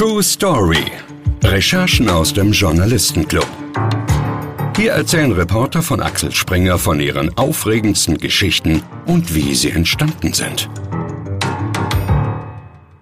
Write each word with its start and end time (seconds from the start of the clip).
True 0.00 0.22
Story. 0.22 0.90
Recherchen 1.44 2.08
aus 2.08 2.32
dem 2.32 2.52
Journalistenclub. 2.52 3.46
Hier 4.74 4.92
erzählen 4.92 5.30
Reporter 5.30 5.82
von 5.82 6.00
Axel 6.00 6.32
Springer 6.32 6.78
von 6.78 7.00
ihren 7.00 7.36
aufregendsten 7.36 8.16
Geschichten 8.16 8.82
und 9.04 9.34
wie 9.34 9.54
sie 9.54 9.68
entstanden 9.68 10.32
sind. 10.32 10.70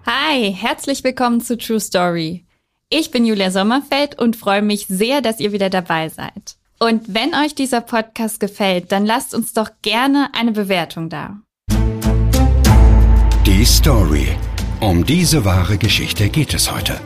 Hi, 0.05 0.53
herzlich 0.53 1.05
willkommen 1.05 1.39
zu 1.39 1.57
True 1.57 1.79
Story. 1.79 2.43
Ich 2.89 3.11
bin 3.11 3.23
Julia 3.25 3.49
Sommerfeld 3.49 4.19
und 4.19 4.35
freue 4.35 4.61
mich 4.61 4.87
sehr, 4.87 5.21
dass 5.21 5.39
ihr 5.39 5.53
wieder 5.53 5.69
dabei 5.69 6.09
seid. 6.09 6.57
Und 6.81 7.13
wenn 7.13 7.33
euch 7.33 7.55
dieser 7.55 7.79
Podcast 7.79 8.41
gefällt, 8.41 8.91
dann 8.91 9.05
lasst 9.05 9.33
uns 9.33 9.53
doch 9.53 9.69
gerne 9.81 10.31
eine 10.33 10.51
Bewertung 10.51 11.07
da. 11.07 11.37
Die 13.45 13.63
Story. 13.63 14.35
Um 14.81 15.05
diese 15.05 15.43
wahre 15.43 15.77
Geschichte 15.77 16.29
geht 16.29 16.53
es 16.53 16.73
heute. 16.73 17.01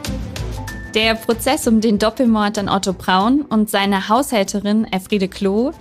Der 0.94 1.16
Prozess 1.16 1.68
um 1.68 1.82
den 1.82 1.98
Doppelmord 1.98 2.60
an 2.60 2.70
Otto 2.70 2.94
Braun 2.94 3.42
und 3.42 3.68
seine 3.68 4.10
Haushälterin 4.10 4.86
Elfriede 4.86 5.28
Klo 5.28 5.72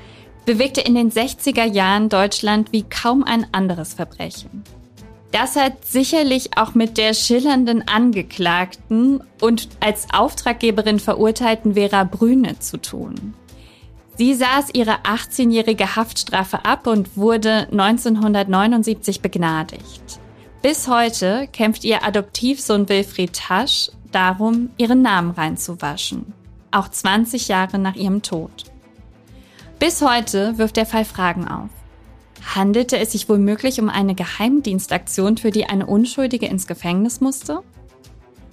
bewegte 0.46 0.80
in 0.80 0.94
den 0.94 1.12
60er 1.12 1.64
Jahren 1.66 2.08
Deutschland 2.08 2.72
wie 2.72 2.84
kaum 2.84 3.24
ein 3.24 3.46
anderes 3.52 3.92
Verbrechen. 3.92 4.64
Das 5.32 5.54
hat 5.54 5.84
sicherlich 5.84 6.56
auch 6.56 6.74
mit 6.74 6.96
der 6.96 7.12
schillernden 7.12 7.86
Angeklagten 7.86 9.22
und 9.42 9.68
als 9.80 10.06
Auftraggeberin 10.14 10.98
verurteilten 10.98 11.74
Vera 11.74 12.04
Brüne 12.04 12.58
zu 12.58 12.78
tun. 12.78 13.34
Sie 14.16 14.32
saß 14.32 14.70
ihre 14.72 15.02
18-jährige 15.02 15.94
Haftstrafe 15.94 16.64
ab 16.64 16.86
und 16.86 17.18
wurde 17.18 17.68
1979 17.70 19.20
begnadigt. 19.20 20.21
Bis 20.62 20.86
heute 20.86 21.48
kämpft 21.52 21.82
ihr 21.82 22.04
Adoptivsohn 22.04 22.88
Wilfried 22.88 23.32
Tasch 23.32 23.90
darum, 24.12 24.70
ihren 24.76 25.02
Namen 25.02 25.32
reinzuwaschen. 25.32 26.32
Auch 26.70 26.88
20 26.88 27.48
Jahre 27.48 27.80
nach 27.80 27.96
ihrem 27.96 28.22
Tod. 28.22 28.66
Bis 29.80 30.00
heute 30.02 30.58
wirft 30.58 30.76
der 30.76 30.86
Fall 30.86 31.04
Fragen 31.04 31.48
auf. 31.48 31.68
Handelte 32.54 32.96
es 32.96 33.10
sich 33.10 33.28
womöglich 33.28 33.80
um 33.80 33.88
eine 33.88 34.14
Geheimdienstaktion, 34.14 35.36
für 35.36 35.50
die 35.50 35.66
eine 35.66 35.86
Unschuldige 35.86 36.46
ins 36.46 36.68
Gefängnis 36.68 37.20
musste? 37.20 37.64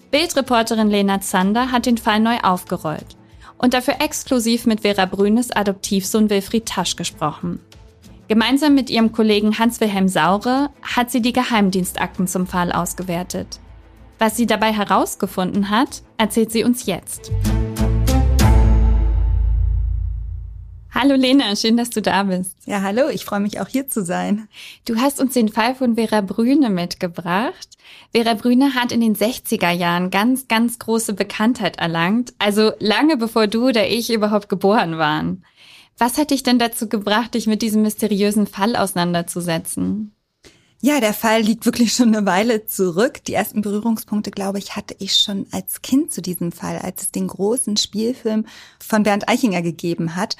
Bildreporterin 0.09 0.89
Lena 0.89 1.21
Zander 1.21 1.71
hat 1.71 1.85
den 1.85 1.99
Fall 1.99 2.19
neu 2.19 2.39
aufgerollt 2.39 3.17
und 3.59 3.75
dafür 3.75 4.01
exklusiv 4.01 4.65
mit 4.65 4.81
Vera 4.81 5.05
Brünes 5.05 5.51
Adoptivsohn 5.51 6.31
Wilfried 6.31 6.65
Tasch 6.65 6.95
gesprochen. 6.95 7.59
Gemeinsam 8.29 8.75
mit 8.75 8.91
ihrem 8.91 9.11
Kollegen 9.11 9.57
Hans-Wilhelm 9.57 10.07
Saure 10.07 10.69
hat 10.83 11.09
sie 11.09 11.19
die 11.19 11.33
Geheimdienstakten 11.33 12.27
zum 12.27 12.45
Fall 12.45 12.71
ausgewertet. 12.71 13.59
Was 14.19 14.37
sie 14.37 14.45
dabei 14.45 14.71
herausgefunden 14.71 15.71
hat, 15.71 16.03
erzählt 16.19 16.51
sie 16.51 16.63
uns 16.63 16.85
jetzt. 16.85 17.31
Hallo 20.93 21.15
Lena, 21.15 21.55
schön, 21.55 21.75
dass 21.75 21.89
du 21.89 22.03
da 22.03 22.21
bist. 22.21 22.55
Ja, 22.67 22.83
hallo, 22.83 23.09
ich 23.11 23.25
freue 23.25 23.39
mich 23.39 23.61
auch 23.61 23.67
hier 23.67 23.87
zu 23.87 24.05
sein. 24.05 24.47
Du 24.85 24.97
hast 24.97 25.19
uns 25.19 25.33
den 25.33 25.49
Fall 25.49 25.73
von 25.73 25.95
Vera 25.95 26.21
Brüne 26.21 26.69
mitgebracht. 26.69 27.79
Vera 28.13 28.35
Brüne 28.35 28.75
hat 28.75 28.91
in 28.91 29.01
den 29.01 29.15
60er 29.15 29.71
Jahren 29.71 30.11
ganz, 30.11 30.47
ganz 30.47 30.77
große 30.77 31.13
Bekanntheit 31.13 31.79
erlangt, 31.79 32.33
also 32.37 32.73
lange 32.77 33.17
bevor 33.17 33.47
du 33.47 33.69
oder 33.69 33.87
ich 33.87 34.13
überhaupt 34.13 34.49
geboren 34.49 34.99
waren. 34.99 35.43
Was 35.99 36.17
hat 36.17 36.31
dich 36.31 36.43
denn 36.43 36.59
dazu 36.59 36.87
gebracht, 36.87 37.33
dich 37.33 37.45
mit 37.45 37.61
diesem 37.61 37.81
mysteriösen 37.81 38.47
Fall 38.47 38.77
auseinanderzusetzen? 38.77 40.13
Ja, 40.81 41.01
der 41.01 41.13
Fall 41.13 41.41
liegt 41.41 41.65
wirklich 41.65 41.91
schon 41.91 42.15
eine 42.15 42.25
Weile 42.25 42.65
zurück. 42.65 43.21
Die 43.25 43.33
ersten 43.33 43.61
Berührungspunkte, 43.61 44.31
glaube 44.31 44.59
ich, 44.59 44.77
hatte 44.77 44.95
ich 44.99 45.17
schon 45.17 45.45
als 45.51 45.81
Kind 45.81 46.13
zu 46.13 46.21
diesem 46.21 46.53
Fall, 46.53 46.79
als 46.79 47.01
es 47.01 47.11
den 47.11 47.27
großen 47.27 47.75
Spielfilm 47.75 48.45
von 48.79 49.03
Bernd 49.03 49.27
Eichinger 49.27 49.61
gegeben 49.61 50.15
hat. 50.15 50.37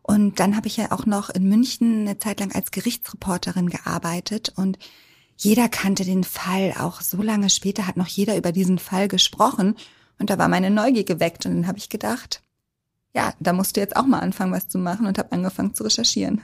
Und 0.00 0.40
dann 0.40 0.56
habe 0.56 0.68
ich 0.68 0.78
ja 0.78 0.90
auch 0.90 1.04
noch 1.04 1.28
in 1.28 1.50
München 1.50 2.00
eine 2.00 2.18
Zeit 2.18 2.40
lang 2.40 2.54
als 2.54 2.70
Gerichtsreporterin 2.70 3.68
gearbeitet 3.68 4.54
und 4.56 4.78
jeder 5.36 5.68
kannte 5.68 6.06
den 6.06 6.24
Fall. 6.24 6.74
Auch 6.78 7.02
so 7.02 7.20
lange 7.20 7.50
später 7.50 7.86
hat 7.86 7.98
noch 7.98 8.06
jeder 8.06 8.38
über 8.38 8.52
diesen 8.52 8.78
Fall 8.78 9.08
gesprochen. 9.08 9.76
Und 10.18 10.30
da 10.30 10.38
war 10.38 10.48
meine 10.48 10.70
Neugier 10.70 11.04
geweckt 11.04 11.44
und 11.44 11.54
dann 11.54 11.66
habe 11.66 11.78
ich 11.78 11.90
gedacht, 11.90 12.43
ja, 13.14 13.32
da 13.40 13.52
musst 13.52 13.76
du 13.76 13.80
jetzt 13.80 13.96
auch 13.96 14.06
mal 14.06 14.20
anfangen, 14.20 14.52
was 14.52 14.68
zu 14.68 14.78
machen 14.78 15.06
und 15.06 15.18
habe 15.18 15.32
angefangen 15.32 15.74
zu 15.74 15.84
recherchieren. 15.84 16.42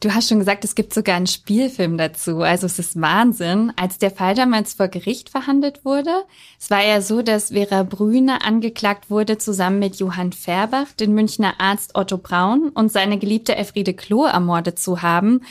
Du 0.00 0.12
hast 0.12 0.28
schon 0.28 0.40
gesagt, 0.40 0.64
es 0.64 0.74
gibt 0.74 0.92
sogar 0.92 1.14
einen 1.16 1.28
Spielfilm 1.28 1.96
dazu. 1.96 2.40
Also 2.40 2.66
es 2.66 2.78
ist 2.78 3.00
Wahnsinn. 3.00 3.72
Als 3.76 3.98
der 3.98 4.10
Fall 4.10 4.34
damals 4.34 4.74
vor 4.74 4.88
Gericht 4.88 5.28
verhandelt 5.28 5.84
wurde, 5.84 6.24
es 6.58 6.70
war 6.70 6.84
ja 6.84 7.00
so, 7.00 7.22
dass 7.22 7.50
Vera 7.50 7.84
Brüne 7.84 8.44
angeklagt 8.44 9.10
wurde, 9.10 9.38
zusammen 9.38 9.78
mit 9.78 9.96
Johann 9.96 10.32
Färbach, 10.32 10.92
den 10.98 11.14
Münchner 11.14 11.54
Arzt 11.58 11.94
Otto 11.94 12.18
Braun 12.18 12.70
und 12.70 12.90
seine 12.90 13.18
geliebte 13.18 13.54
Elfriede 13.54 13.94
Klo 13.94 14.24
ermordet 14.24 14.80
zu 14.80 15.02
haben, 15.02 15.42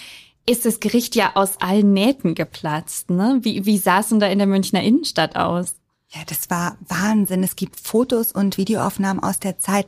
ist 0.45 0.65
das 0.65 0.81
Gericht 0.81 1.15
ja 1.15 1.31
aus 1.35 1.61
allen 1.61 1.93
Nähten 1.93 2.35
geplatzt. 2.35 3.11
Ne? 3.11 3.39
Wie, 3.41 3.65
wie 3.65 3.77
sah 3.77 3.99
es 3.99 4.09
denn 4.09 4.19
da 4.19 4.27
in 4.27 4.39
der 4.39 4.47
Münchner 4.47 4.83
Innenstadt 4.83 5.37
aus? 5.37 5.75
Ja, 6.09 6.21
das 6.27 6.49
war 6.49 6.77
Wahnsinn. 6.89 7.43
Es 7.43 7.55
gibt 7.55 7.79
Fotos 7.79 8.33
und 8.33 8.57
Videoaufnahmen 8.57 9.23
aus 9.23 9.39
der 9.39 9.59
Zeit 9.59 9.87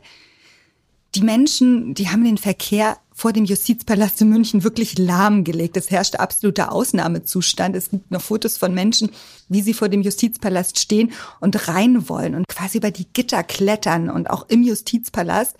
die 1.14 1.22
Menschen, 1.22 1.94
die 1.94 2.08
haben 2.08 2.24
den 2.24 2.38
Verkehr 2.38 2.98
vor 3.12 3.32
dem 3.32 3.44
Justizpalast 3.44 4.20
in 4.20 4.30
München 4.30 4.64
wirklich 4.64 4.98
lahmgelegt. 4.98 5.76
Es 5.76 5.90
herrschte 5.90 6.18
absoluter 6.18 6.72
Ausnahmezustand. 6.72 7.76
Es 7.76 7.90
gibt 7.90 8.10
noch 8.10 8.20
Fotos 8.20 8.58
von 8.58 8.74
Menschen, 8.74 9.10
wie 9.48 9.62
sie 9.62 9.74
vor 9.74 9.88
dem 9.88 10.02
Justizpalast 10.02 10.78
stehen 10.78 11.12
und 11.40 11.68
rein 11.68 12.08
wollen 12.08 12.34
und 12.34 12.48
quasi 12.48 12.78
über 12.78 12.90
die 12.90 13.06
Gitter 13.12 13.44
klettern 13.44 14.10
und 14.10 14.28
auch 14.30 14.48
im 14.48 14.64
Justizpalast. 14.64 15.56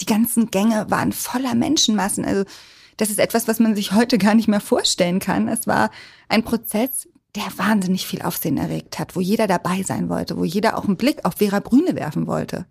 Die 0.00 0.06
ganzen 0.06 0.50
Gänge 0.52 0.86
waren 0.88 1.12
voller 1.12 1.56
Menschenmassen. 1.56 2.24
Also 2.24 2.44
das 2.96 3.10
ist 3.10 3.18
etwas, 3.18 3.48
was 3.48 3.58
man 3.58 3.74
sich 3.74 3.92
heute 3.92 4.16
gar 4.16 4.34
nicht 4.34 4.48
mehr 4.48 4.60
vorstellen 4.60 5.18
kann. 5.18 5.48
Es 5.48 5.66
war 5.66 5.90
ein 6.28 6.44
Prozess, 6.44 7.08
der 7.34 7.44
wahnsinnig 7.56 8.06
viel 8.06 8.22
Aufsehen 8.22 8.56
erregt 8.56 9.00
hat, 9.00 9.16
wo 9.16 9.20
jeder 9.20 9.48
dabei 9.48 9.82
sein 9.82 10.08
wollte, 10.08 10.36
wo 10.36 10.44
jeder 10.44 10.78
auch 10.78 10.84
einen 10.84 10.96
Blick 10.96 11.24
auf 11.24 11.34
Vera 11.38 11.58
Brüne 11.58 11.96
werfen 11.96 12.28
wollte. 12.28 12.66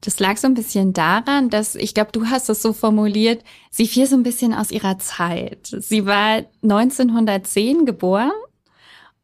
Das 0.00 0.20
lag 0.20 0.36
so 0.36 0.46
ein 0.46 0.54
bisschen 0.54 0.92
daran, 0.92 1.50
dass 1.50 1.74
ich 1.74 1.94
glaube, 1.94 2.12
du 2.12 2.26
hast 2.26 2.48
es 2.48 2.62
so 2.62 2.72
formuliert, 2.72 3.42
sie 3.70 3.86
fiel 3.86 4.06
so 4.06 4.16
ein 4.16 4.22
bisschen 4.22 4.54
aus 4.54 4.70
ihrer 4.70 4.98
Zeit. 4.98 5.74
Sie 5.78 6.06
war 6.06 6.42
1910 6.62 7.86
geboren 7.86 8.32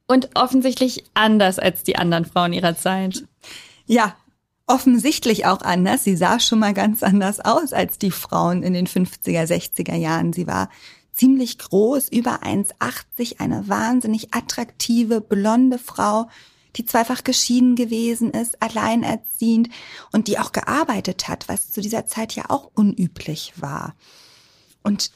und 0.09 0.31
offensichtlich 0.35 1.05
anders 1.15 1.59
als 1.59 1.83
die 1.83 1.97
anderen 1.97 2.25
Frauen 2.25 2.53
ihrer 2.53 2.77
Zeit. 2.77 3.25
Ja, 3.87 4.17
offensichtlich 4.67 5.47
auch 5.47 5.63
anders. 5.63 6.05
Sie 6.05 6.17
sah 6.17 6.41
schon 6.41 6.59
mal 6.59 6.75
ganz 6.75 7.03
anders 7.03 7.41
aus 7.41 7.73
als 7.73 7.99
die 7.99 8.11
Frauen 8.11 8.63
in 8.63 8.73
den 8.73 8.87
50er, 8.87 9.45
60er 9.45 9.97
Jahren. 9.97 10.33
Sie 10.33 10.47
war 10.47 10.69
ziemlich 11.13 11.59
groß, 11.59 12.09
über 12.09 12.43
1,80, 12.43 13.41
eine 13.41 13.69
wahnsinnig 13.69 14.35
attraktive, 14.35 15.21
blonde 15.21 15.79
Frau 15.79 16.29
die 16.77 16.85
zweifach 16.85 17.25
geschieden 17.25 17.77
gewesen 17.77 18.31
ist, 18.31 18.63
alleinerziehend 18.63 19.69
und 20.13 20.29
die 20.29 20.39
auch 20.39 20.53
gearbeitet 20.53 21.29
hat, 21.29 21.49
was 21.49 21.71
zu 21.71 21.81
dieser 21.81 22.07
Zeit 22.07 22.35
ja 22.35 22.45
auch 22.49 22.71
unüblich 22.75 23.53
war. 23.57 23.95
Und 24.83 25.11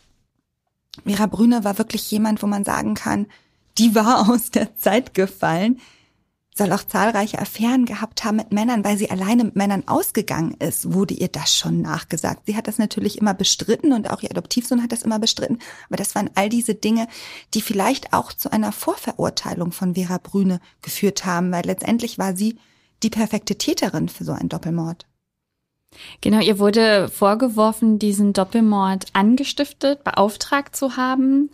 Vera 1.05 1.27
Brüne 1.27 1.65
war 1.65 1.79
wirklich 1.79 2.11
jemand, 2.11 2.43
wo 2.43 2.47
man 2.47 2.65
sagen 2.65 2.95
kann, 2.95 3.27
die 3.79 3.95
war 3.95 4.29
aus 4.31 4.51
der 4.51 4.77
Zeit 4.77 5.15
gefallen 5.15 5.81
soll 6.57 6.73
auch 6.73 6.85
zahlreiche 6.85 7.39
Affären 7.39 7.85
gehabt 7.85 8.25
haben 8.25 8.37
mit 8.37 8.51
Männern, 8.53 8.83
weil 8.83 8.97
sie 8.97 9.11
alleine 9.11 9.45
mit 9.45 9.57
Männern 9.57 9.85
ausgegangen 9.87 10.55
ist, 10.59 10.93
wurde 10.93 11.15
ihr 11.15 11.29
das 11.29 11.55
schon 11.55 11.83
nachgesagt. 11.83 12.45
Sie 12.47 12.57
hat 12.57 12.67
das 12.67 12.79
natürlich 12.79 13.19
immer 13.19 13.35
bestritten 13.35 13.93
und 13.93 14.11
auch 14.11 14.23
ihr 14.23 14.31
Adoptivsohn 14.31 14.83
hat 14.83 14.93
das 14.93 15.03
immer 15.03 15.19
bestritten. 15.19 15.59
Aber 15.89 15.97
das 15.97 16.15
waren 16.15 16.31
all 16.35 16.49
diese 16.49 16.75
Dinge, 16.75 17.09
die 17.53 17.61
vielleicht 17.61 18.15
auch 18.15 18.33
zu 18.33 18.51
einer 18.51 18.73
Vorverurteilung 18.73 19.73
von 19.73 19.95
Vera 19.95 20.19
Brüne 20.19 20.61
geführt 20.81 21.27
haben, 21.27 21.53
weil 21.53 21.65
letztendlich 21.67 22.19
war 22.19 22.35
sie 22.35 22.59
die 23.03 23.11
perfekte 23.11 23.57
Täterin 23.57 24.09
für 24.09 24.25
so 24.25 24.33
einen 24.33 24.49
Doppelmord. 24.49 25.07
Genau, 26.23 26.41
ihr 26.41 26.59
wurde 26.59 27.09
vorgeworfen, 27.09 27.99
diesen 27.99 28.33
Doppelmord 28.33 29.07
angestiftet, 29.13 30.05
beauftragt 30.05 30.75
zu 30.75 30.97
haben. 30.97 31.51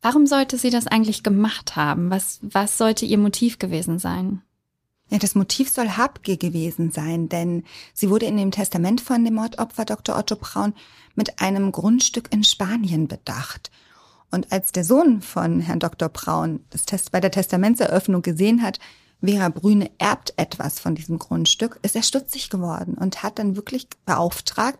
Warum 0.00 0.26
sollte 0.26 0.58
sie 0.58 0.70
das 0.70 0.86
eigentlich 0.86 1.22
gemacht 1.22 1.76
haben? 1.76 2.10
Was, 2.10 2.38
was 2.42 2.78
sollte 2.78 3.04
ihr 3.04 3.18
Motiv 3.18 3.58
gewesen 3.58 3.98
sein? 3.98 4.42
Ja, 5.10 5.18
das 5.18 5.34
Motiv 5.34 5.70
soll 5.70 5.96
Habgier 5.96 6.36
gewesen 6.36 6.90
sein, 6.90 7.28
denn 7.28 7.64
sie 7.94 8.10
wurde 8.10 8.26
in 8.26 8.36
dem 8.36 8.50
Testament 8.50 9.00
von 9.00 9.24
dem 9.24 9.34
Mordopfer 9.34 9.84
Dr. 9.84 10.16
Otto 10.18 10.36
Braun 10.36 10.74
mit 11.14 11.40
einem 11.40 11.72
Grundstück 11.72 12.32
in 12.32 12.44
Spanien 12.44 13.08
bedacht. 13.08 13.70
Und 14.30 14.52
als 14.52 14.72
der 14.72 14.84
Sohn 14.84 15.22
von 15.22 15.60
Herrn 15.60 15.80
Dr. 15.80 16.10
Braun 16.10 16.60
das 16.68 16.84
Test 16.84 17.10
bei 17.10 17.20
der 17.20 17.30
Testamentseröffnung 17.30 18.20
gesehen 18.20 18.62
hat, 18.62 18.78
Vera 19.24 19.48
Brüne 19.48 19.90
erbt 19.98 20.34
etwas 20.36 20.78
von 20.78 20.94
diesem 20.94 21.18
Grundstück, 21.18 21.80
ist 21.82 21.96
er 21.96 22.02
stutzig 22.02 22.50
geworden 22.50 22.94
und 22.94 23.22
hat 23.22 23.38
dann 23.38 23.56
wirklich 23.56 23.88
beauftragt, 24.04 24.78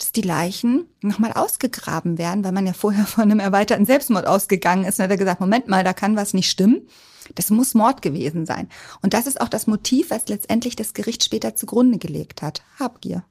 dass 0.00 0.12
die 0.12 0.22
Leichen 0.22 0.86
nochmal 1.02 1.32
ausgegraben 1.34 2.16
werden, 2.16 2.42
weil 2.42 2.52
man 2.52 2.66
ja 2.66 2.72
vorher 2.72 3.06
von 3.06 3.24
einem 3.24 3.38
erweiterten 3.38 3.84
Selbstmord 3.84 4.26
ausgegangen 4.26 4.84
ist. 4.84 4.98
Und 4.98 5.04
hat 5.04 5.10
er 5.10 5.16
gesagt, 5.18 5.40
Moment 5.40 5.68
mal, 5.68 5.84
da 5.84 5.92
kann 5.92 6.16
was 6.16 6.32
nicht 6.34 6.50
stimmen. 6.50 6.88
Das 7.34 7.50
muss 7.50 7.74
Mord 7.74 8.00
gewesen 8.00 8.46
sein. 8.46 8.68
Und 9.02 9.14
das 9.14 9.26
ist 9.26 9.40
auch 9.40 9.48
das 9.48 9.66
Motiv, 9.66 10.10
was 10.10 10.26
letztendlich 10.28 10.74
das 10.74 10.94
Gericht 10.94 11.22
später 11.22 11.54
zugrunde 11.54 11.98
gelegt 11.98 12.42
hat. 12.42 12.62
Habgier. 12.78 13.24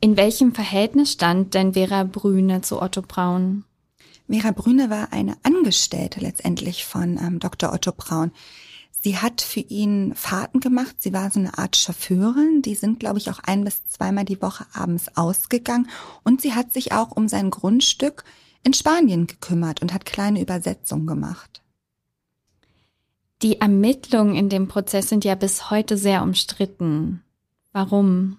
In 0.00 0.16
welchem 0.16 0.54
Verhältnis 0.54 1.12
stand 1.12 1.54
denn 1.54 1.74
Vera 1.74 2.04
Brüne 2.04 2.60
zu 2.60 2.80
Otto 2.80 3.02
Braun? 3.02 3.64
Vera 4.28 4.52
Brüne 4.52 4.88
war 4.88 5.12
eine 5.12 5.36
Angestellte 5.42 6.20
letztendlich 6.20 6.84
von 6.84 7.18
ähm, 7.18 7.40
Dr. 7.40 7.72
Otto 7.72 7.92
Braun. 7.92 8.30
Sie 9.04 9.18
hat 9.18 9.42
für 9.42 9.60
ihn 9.60 10.14
Fahrten 10.14 10.60
gemacht. 10.60 10.96
Sie 11.00 11.12
war 11.12 11.30
so 11.30 11.38
eine 11.38 11.58
Art 11.58 11.76
Chauffeurin. 11.76 12.62
Die 12.62 12.74
sind, 12.74 13.00
glaube 13.00 13.18
ich, 13.18 13.28
auch 13.28 13.38
ein 13.40 13.62
bis 13.62 13.84
zweimal 13.84 14.24
die 14.24 14.40
Woche 14.40 14.64
abends 14.72 15.14
ausgegangen. 15.14 15.90
Und 16.22 16.40
sie 16.40 16.54
hat 16.54 16.72
sich 16.72 16.92
auch 16.92 17.10
um 17.10 17.28
sein 17.28 17.50
Grundstück 17.50 18.24
in 18.62 18.72
Spanien 18.72 19.26
gekümmert 19.26 19.82
und 19.82 19.92
hat 19.92 20.06
kleine 20.06 20.40
Übersetzungen 20.40 21.06
gemacht. 21.06 21.60
Die 23.42 23.60
Ermittlungen 23.60 24.36
in 24.36 24.48
dem 24.48 24.68
Prozess 24.68 25.10
sind 25.10 25.22
ja 25.22 25.34
bis 25.34 25.68
heute 25.68 25.98
sehr 25.98 26.22
umstritten. 26.22 27.22
Warum? 27.72 28.38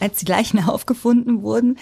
Als 0.00 0.18
die 0.18 0.26
Leichen 0.26 0.58
aufgefunden 0.68 1.42
wurden, 1.42 1.78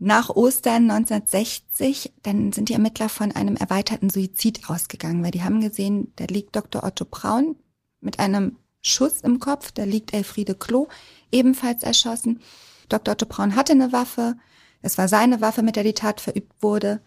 nach 0.00 0.30
Ostern 0.30 0.90
1960, 0.90 2.14
dann 2.22 2.52
sind 2.52 2.70
die 2.70 2.72
Ermittler 2.72 3.10
von 3.10 3.32
einem 3.32 3.56
erweiterten 3.56 4.08
Suizid 4.08 4.68
ausgegangen, 4.68 5.22
weil 5.22 5.30
die 5.30 5.42
haben 5.42 5.60
gesehen, 5.60 6.12
da 6.16 6.24
liegt 6.24 6.56
Dr. 6.56 6.82
Otto 6.82 7.04
Braun 7.04 7.56
mit 8.00 8.18
einem 8.18 8.56
Schuss 8.80 9.20
im 9.20 9.40
Kopf, 9.40 9.72
da 9.72 9.84
liegt 9.84 10.14
Elfriede 10.14 10.54
Klo, 10.54 10.88
ebenfalls 11.30 11.82
erschossen. 11.82 12.40
Dr. 12.88 13.12
Otto 13.12 13.26
Braun 13.26 13.54
hatte 13.54 13.72
eine 13.72 13.92
Waffe, 13.92 14.36
es 14.80 14.96
war 14.96 15.06
seine 15.06 15.42
Waffe, 15.42 15.62
mit 15.62 15.76
der 15.76 15.84
die 15.84 15.92
Tat 15.92 16.22
verübt 16.22 16.62
wurde. 16.62 17.02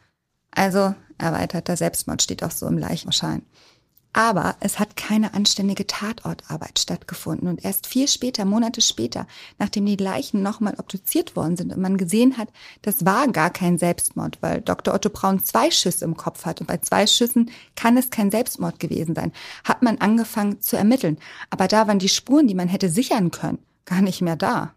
Also 0.51 0.93
erweiterter 1.17 1.75
Selbstmord 1.75 2.21
steht 2.21 2.43
auch 2.43 2.51
so 2.51 2.67
im 2.67 2.77
Leichenschein. 2.77 3.43
Aber 4.13 4.55
es 4.59 4.77
hat 4.77 4.95
keine 4.95 5.33
anständige 5.33 5.87
Tatortarbeit 5.87 6.77
stattgefunden. 6.77 7.47
Und 7.47 7.65
erst 7.65 7.87
vier 7.87 8.07
später, 8.07 8.45
Monate 8.45 8.81
später, 8.81 9.25
nachdem 9.57 9.87
die 9.87 9.95
Leichen 9.95 10.43
nochmal 10.43 10.75
obduziert 10.77 11.35
worden 11.35 11.57
sind 11.57 11.73
und 11.73 11.81
man 11.81 11.97
gesehen 11.97 12.37
hat, 12.37 12.49
das 12.83 13.05
war 13.05 13.27
gar 13.27 13.49
kein 13.49 13.79
Selbstmord, 13.79 14.37
weil 14.41 14.61
Dr. 14.61 14.93
Otto 14.93 15.09
Braun 15.09 15.43
zwei 15.43 15.71
Schüsse 15.71 16.05
im 16.05 16.15
Kopf 16.15 16.45
hat. 16.45 16.61
Und 16.61 16.67
bei 16.67 16.77
zwei 16.77 17.07
Schüssen 17.07 17.49
kann 17.75 17.97
es 17.97 18.11
kein 18.11 18.29
Selbstmord 18.29 18.79
gewesen 18.79 19.15
sein. 19.15 19.31
Hat 19.63 19.81
man 19.81 19.97
angefangen 19.97 20.61
zu 20.61 20.77
ermitteln. 20.77 21.17
Aber 21.49 21.67
da 21.67 21.87
waren 21.87 21.99
die 21.99 22.09
Spuren, 22.09 22.47
die 22.47 22.55
man 22.55 22.67
hätte 22.67 22.89
sichern 22.89 23.31
können, 23.31 23.59
gar 23.85 24.01
nicht 24.01 24.21
mehr 24.21 24.35
da. 24.35 24.75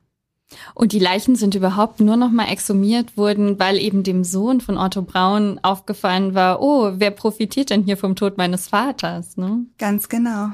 Und 0.75 0.93
die 0.93 0.99
Leichen 0.99 1.37
sind 1.37 1.55
überhaupt 1.55 2.01
nur 2.01 2.17
noch 2.17 2.31
mal 2.31 2.49
exhumiert 2.51 3.17
worden, 3.17 3.59
weil 3.59 3.79
eben 3.79 4.03
dem 4.03 4.25
Sohn 4.25 4.61
von 4.61 4.79
Otto 4.79 5.03
Braun 5.03 5.59
aufgefallen 5.63 6.35
war, 6.35 6.63
oh, 6.63 6.93
wer 6.97 7.11
profitiert 7.11 7.71
denn 7.71 7.83
hier 7.83 7.97
vom 7.97 8.15
Tod 8.15 8.39
meines 8.39 8.69
Vaters? 8.69 9.37
Ne? 9.37 9.67
Ganz 9.79 10.09
genau. 10.09 10.51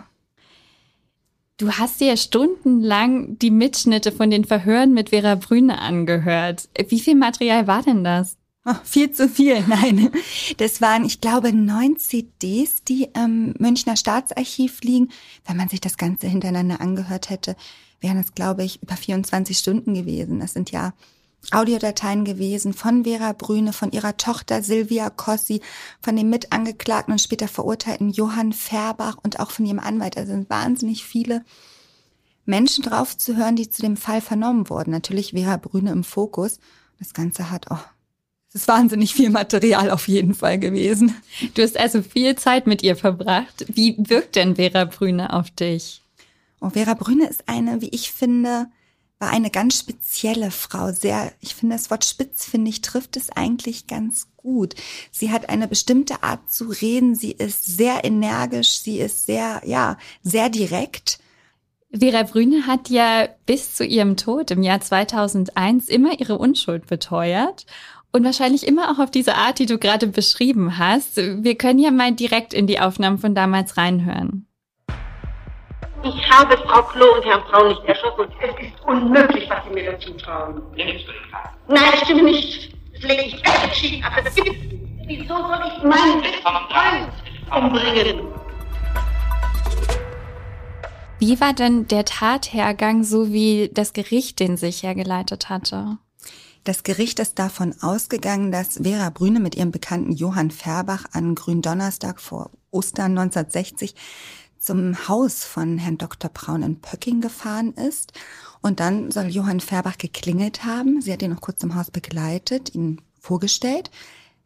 Du 1.58 1.70
hast 1.70 2.00
dir 2.00 2.16
stundenlang 2.16 3.38
die 3.38 3.50
Mitschnitte 3.50 4.10
von 4.10 4.30
den 4.30 4.44
Verhören 4.44 4.94
mit 4.94 5.10
Vera 5.10 5.36
Brüne 5.36 5.78
angehört. 5.78 6.68
Wie 6.88 6.98
viel 6.98 7.14
Material 7.14 7.66
war 7.66 7.82
denn 7.82 8.02
das? 8.02 8.36
Oh, 8.64 8.74
viel 8.84 9.10
zu 9.10 9.28
viel, 9.28 9.60
nein. 9.68 10.10
Das 10.56 10.80
waren, 10.80 11.04
ich 11.04 11.20
glaube, 11.20 11.52
neun 11.52 11.98
CDs, 11.98 12.82
die 12.84 13.08
im 13.14 13.54
Münchner 13.58 13.96
Staatsarchiv 13.96 14.80
liegen. 14.82 15.10
Wenn 15.46 15.56
man 15.56 15.68
sich 15.68 15.80
das 15.80 15.96
Ganze 15.96 16.28
hintereinander 16.28 16.80
angehört 16.80 17.28
hätte, 17.28 17.56
wären 18.02 18.18
es, 18.18 18.34
glaube 18.34 18.64
ich, 18.64 18.82
über 18.82 18.96
24 18.96 19.56
Stunden 19.56 19.94
gewesen. 19.94 20.40
Das 20.40 20.52
sind 20.52 20.70
ja 20.70 20.92
Audiodateien 21.50 22.24
gewesen 22.24 22.72
von 22.72 23.04
Vera 23.04 23.32
Brüne, 23.32 23.72
von 23.72 23.90
ihrer 23.90 24.16
Tochter 24.16 24.62
Silvia 24.62 25.10
Kossi, 25.10 25.60
von 26.00 26.14
dem 26.14 26.30
Mitangeklagten 26.30 27.12
und 27.12 27.20
später 27.20 27.48
verurteilten 27.48 28.10
Johann 28.10 28.52
Färbach 28.52 29.16
und 29.22 29.40
auch 29.40 29.50
von 29.50 29.66
ihrem 29.66 29.80
Anwalt. 29.80 30.16
Also 30.16 30.32
sind 30.32 30.50
wahnsinnig 30.50 31.04
viele 31.04 31.44
Menschen 32.44 32.84
drauf 32.84 33.16
zu 33.16 33.36
hören, 33.36 33.56
die 33.56 33.68
zu 33.70 33.82
dem 33.82 33.96
Fall 33.96 34.20
vernommen 34.20 34.68
wurden. 34.68 34.90
Natürlich 34.90 35.32
Vera 35.32 35.56
Brüne 35.56 35.90
im 35.90 36.04
Fokus. 36.04 36.58
Das 36.98 37.12
Ganze 37.12 37.50
hat, 37.50 37.66
oh, 37.70 37.78
es 38.48 38.62
ist 38.62 38.68
wahnsinnig 38.68 39.14
viel 39.14 39.30
Material 39.30 39.90
auf 39.90 40.08
jeden 40.08 40.34
Fall 40.34 40.58
gewesen. 40.58 41.14
Du 41.54 41.62
hast 41.62 41.78
also 41.78 42.02
viel 42.02 42.36
Zeit 42.36 42.66
mit 42.66 42.82
ihr 42.82 42.96
verbracht. 42.96 43.64
Wie 43.68 43.96
wirkt 43.98 44.36
denn 44.36 44.56
Vera 44.56 44.84
Brüne 44.84 45.32
auf 45.32 45.50
dich? 45.50 46.01
Und 46.62 46.74
Vera 46.74 46.94
Brüne 46.94 47.26
ist 47.26 47.48
eine, 47.48 47.80
wie 47.80 47.88
ich 47.88 48.12
finde, 48.12 48.68
war 49.18 49.30
eine 49.30 49.50
ganz 49.50 49.80
spezielle 49.80 50.52
Frau. 50.52 50.92
Sehr, 50.92 51.32
ich 51.40 51.56
finde 51.56 51.74
das 51.74 51.90
Wort 51.90 52.04
spitz, 52.04 52.44
finde 52.44 52.70
ich, 52.70 52.82
trifft 52.82 53.16
es 53.16 53.30
eigentlich 53.30 53.88
ganz 53.88 54.28
gut. 54.36 54.76
Sie 55.10 55.32
hat 55.32 55.48
eine 55.48 55.66
bestimmte 55.66 56.22
Art 56.22 56.52
zu 56.52 56.68
reden. 56.68 57.16
Sie 57.16 57.32
ist 57.32 57.64
sehr 57.64 58.04
energisch. 58.04 58.78
Sie 58.78 59.00
ist 59.00 59.26
sehr, 59.26 59.60
ja, 59.64 59.98
sehr 60.22 60.50
direkt. 60.50 61.18
Vera 61.90 62.22
Brüne 62.22 62.68
hat 62.68 62.88
ja 62.90 63.28
bis 63.44 63.74
zu 63.74 63.84
ihrem 63.84 64.16
Tod 64.16 64.52
im 64.52 64.62
Jahr 64.62 64.80
2001 64.80 65.88
immer 65.88 66.20
ihre 66.20 66.38
Unschuld 66.38 66.86
beteuert 66.86 67.66
und 68.12 68.22
wahrscheinlich 68.22 68.64
immer 68.68 68.92
auch 68.92 69.02
auf 69.02 69.10
diese 69.10 69.34
Art, 69.34 69.58
die 69.58 69.66
du 69.66 69.78
gerade 69.78 70.06
beschrieben 70.06 70.78
hast. 70.78 71.16
Wir 71.16 71.56
können 71.56 71.80
ja 71.80 71.90
mal 71.90 72.12
direkt 72.12 72.54
in 72.54 72.68
die 72.68 72.78
Aufnahmen 72.78 73.18
von 73.18 73.34
damals 73.34 73.76
reinhören. 73.76 74.46
Ich 76.04 76.30
habe 76.30 76.56
Frau 76.58 76.82
Klo 76.82 77.14
und 77.14 77.24
Herrn 77.24 77.42
Braun 77.44 77.68
nicht 77.68 77.84
erschossen. 77.84 78.26
Es 78.40 78.66
ist 78.66 78.84
unmöglich, 78.84 79.48
was 79.48 79.64
Sie 79.64 79.70
mir 79.70 79.92
dazu 79.92 80.12
trauen. 80.14 80.62
Nein, 81.68 81.84
das 81.92 82.00
stimmt 82.00 82.24
nicht. 82.24 82.72
Das 82.94 83.02
lege 83.02 83.22
ich 83.22 83.42
ganz 83.42 83.64
entschieden 83.64 84.04
ab. 84.04 84.12
Das 84.24 84.34
gibt 84.34 84.72
Wieso 85.04 85.34
soll 85.34 85.60
ich 85.66 85.82
meinen 85.82 86.22
Freund 86.42 87.12
umbringen? 87.50 88.28
Wie 91.18 91.40
war 91.40 91.52
denn 91.52 91.86
der 91.86 92.04
Tathergang, 92.04 93.04
so 93.04 93.32
wie 93.32 93.70
das 93.72 93.92
Gericht 93.92 94.40
den 94.40 94.56
sich 94.56 94.82
hergeleitet 94.82 95.48
hatte? 95.48 95.98
Das 96.64 96.84
Gericht 96.84 97.18
ist 97.18 97.38
davon 97.38 97.74
ausgegangen, 97.80 98.52
dass 98.52 98.80
Vera 98.82 99.10
Brüne 99.10 99.40
mit 99.40 99.56
ihrem 99.56 99.72
Bekannten 99.72 100.12
Johann 100.12 100.50
Färbach 100.50 101.04
an 101.12 101.34
Gründonnerstag 101.34 102.20
vor 102.20 102.50
Ostern 102.70 103.18
1960 103.18 103.94
zum 104.62 105.08
Haus 105.08 105.42
von 105.44 105.76
Herrn 105.76 105.98
Dr. 105.98 106.30
Braun 106.30 106.62
in 106.62 106.80
Pöcking 106.80 107.20
gefahren 107.20 107.74
ist. 107.74 108.12
Und 108.62 108.78
dann 108.78 109.10
soll 109.10 109.26
Johann 109.26 109.58
Färbach 109.58 109.98
geklingelt 109.98 110.64
haben. 110.64 111.02
Sie 111.02 111.12
hat 111.12 111.20
ihn 111.20 111.32
noch 111.32 111.40
kurz 111.40 111.58
zum 111.58 111.74
Haus 111.74 111.90
begleitet, 111.90 112.72
ihn 112.72 113.00
vorgestellt, 113.20 113.90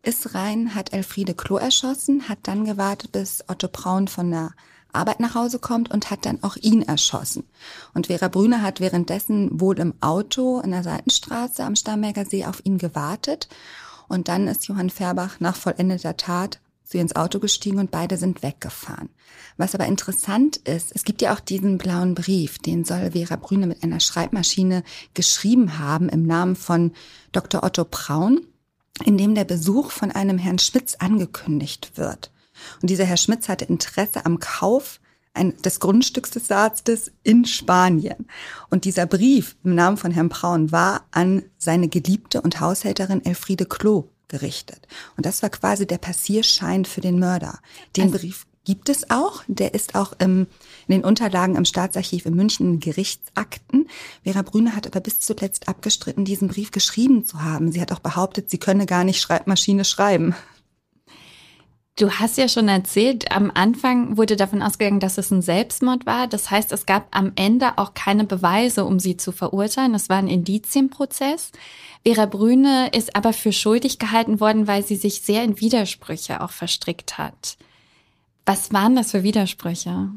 ist 0.02 0.34
rein, 0.34 0.74
hat 0.74 0.94
Elfriede 0.94 1.34
Klo 1.34 1.56
erschossen, 1.56 2.28
hat 2.28 2.38
dann 2.44 2.64
gewartet, 2.64 3.12
bis 3.12 3.44
Otto 3.46 3.68
Braun 3.68 4.08
von 4.08 4.30
der 4.30 4.52
Arbeit 4.90 5.20
nach 5.20 5.34
Hause 5.34 5.58
kommt 5.58 5.90
und 5.90 6.10
hat 6.10 6.24
dann 6.24 6.42
auch 6.42 6.56
ihn 6.56 6.80
erschossen. 6.80 7.44
Und 7.92 8.06
Vera 8.06 8.28
Brüne 8.28 8.62
hat 8.62 8.80
währenddessen 8.80 9.60
wohl 9.60 9.78
im 9.78 9.92
Auto 10.00 10.60
in 10.60 10.70
der 10.70 10.82
Seitenstraße 10.82 11.62
am 11.62 11.76
Starnberger 11.76 12.24
See 12.24 12.46
auf 12.46 12.64
ihn 12.64 12.78
gewartet. 12.78 13.48
Und 14.08 14.28
dann 14.28 14.48
ist 14.48 14.66
Johann 14.66 14.88
Färbach 14.88 15.40
nach 15.40 15.56
vollendeter 15.56 16.16
Tat 16.16 16.60
zu 16.86 16.96
ihr 16.96 17.02
ins 17.02 17.16
Auto 17.16 17.40
gestiegen 17.40 17.78
und 17.78 17.90
beide 17.90 18.16
sind 18.16 18.42
weggefahren. 18.42 19.08
Was 19.56 19.74
aber 19.74 19.86
interessant 19.86 20.56
ist, 20.58 20.92
es 20.94 21.04
gibt 21.04 21.20
ja 21.20 21.34
auch 21.34 21.40
diesen 21.40 21.78
blauen 21.78 22.14
Brief, 22.14 22.58
den 22.58 22.84
soll 22.84 23.10
Vera 23.12 23.36
Brüne 23.36 23.66
mit 23.66 23.82
einer 23.82 24.00
Schreibmaschine 24.00 24.84
geschrieben 25.12 25.78
haben 25.78 26.08
im 26.08 26.22
Namen 26.24 26.54
von 26.54 26.92
Dr. 27.32 27.64
Otto 27.64 27.84
Braun, 27.84 28.40
in 29.04 29.18
dem 29.18 29.34
der 29.34 29.44
Besuch 29.44 29.90
von 29.90 30.12
einem 30.12 30.38
Herrn 30.38 30.58
Schmitz 30.58 30.94
angekündigt 30.94 31.92
wird. 31.96 32.30
Und 32.80 32.88
dieser 32.88 33.04
Herr 33.04 33.18
Schmitz 33.18 33.48
hatte 33.48 33.66
Interesse 33.66 34.24
am 34.24 34.38
Kauf 34.38 35.00
des 35.36 35.80
Grundstücks 35.80 36.30
des 36.30 36.50
Arztes 36.50 37.12
in 37.22 37.44
Spanien. 37.44 38.26
Und 38.70 38.84
dieser 38.86 39.04
Brief 39.04 39.56
im 39.64 39.74
Namen 39.74 39.98
von 39.98 40.10
Herrn 40.10 40.30
Braun 40.30 40.72
war 40.72 41.06
an 41.10 41.42
seine 41.58 41.88
Geliebte 41.88 42.40
und 42.40 42.60
Haushälterin 42.60 43.22
Elfriede 43.22 43.66
Klo 43.66 44.08
gerichtet. 44.28 44.86
Und 45.16 45.26
das 45.26 45.42
war 45.42 45.50
quasi 45.50 45.86
der 45.86 45.98
Passierschein 45.98 46.84
für 46.84 47.00
den 47.00 47.18
Mörder. 47.18 47.60
Den 47.96 48.04
also, 48.04 48.18
Brief 48.18 48.46
gibt 48.64 48.88
es 48.88 49.10
auch. 49.10 49.42
Der 49.46 49.72
ist 49.72 49.94
auch 49.94 50.12
im, 50.18 50.46
in 50.88 50.92
den 50.92 51.04
Unterlagen 51.04 51.56
im 51.56 51.64
Staatsarchiv 51.64 52.26
in 52.26 52.34
München 52.34 52.74
in 52.74 52.80
Gerichtsakten. 52.80 53.88
Vera 54.24 54.42
Brüne 54.42 54.76
hat 54.76 54.86
aber 54.86 55.00
bis 55.00 55.20
zuletzt 55.20 55.68
abgestritten, 55.68 56.24
diesen 56.24 56.48
Brief 56.48 56.72
geschrieben 56.72 57.24
zu 57.24 57.42
haben. 57.42 57.72
Sie 57.72 57.80
hat 57.80 57.92
auch 57.92 58.00
behauptet, 58.00 58.50
sie 58.50 58.58
könne 58.58 58.84
gar 58.84 59.04
nicht 59.04 59.20
Schreibmaschine 59.20 59.84
schreiben. 59.84 60.34
Du 61.98 62.10
hast 62.10 62.36
ja 62.36 62.46
schon 62.46 62.68
erzählt, 62.68 63.32
am 63.32 63.50
Anfang 63.54 64.18
wurde 64.18 64.36
davon 64.36 64.60
ausgegangen, 64.60 65.00
dass 65.00 65.16
es 65.16 65.30
ein 65.30 65.40
Selbstmord 65.40 66.04
war. 66.04 66.26
Das 66.26 66.50
heißt, 66.50 66.70
es 66.72 66.84
gab 66.84 67.08
am 67.10 67.32
Ende 67.36 67.78
auch 67.78 67.94
keine 67.94 68.24
Beweise, 68.24 68.84
um 68.84 69.00
sie 69.00 69.16
zu 69.16 69.32
verurteilen. 69.32 69.94
Es 69.94 70.10
war 70.10 70.18
ein 70.18 70.28
Indizienprozess. 70.28 71.52
Vera 72.04 72.26
Brüne 72.26 72.90
ist 72.94 73.16
aber 73.16 73.32
für 73.32 73.50
schuldig 73.50 73.98
gehalten 73.98 74.40
worden, 74.40 74.66
weil 74.66 74.84
sie 74.84 74.96
sich 74.96 75.22
sehr 75.22 75.42
in 75.42 75.58
Widersprüche 75.58 76.42
auch 76.42 76.50
verstrickt 76.50 77.16
hat. 77.16 77.56
Was 78.44 78.74
waren 78.74 78.94
das 78.94 79.12
für 79.12 79.22
Widersprüche? 79.22 80.10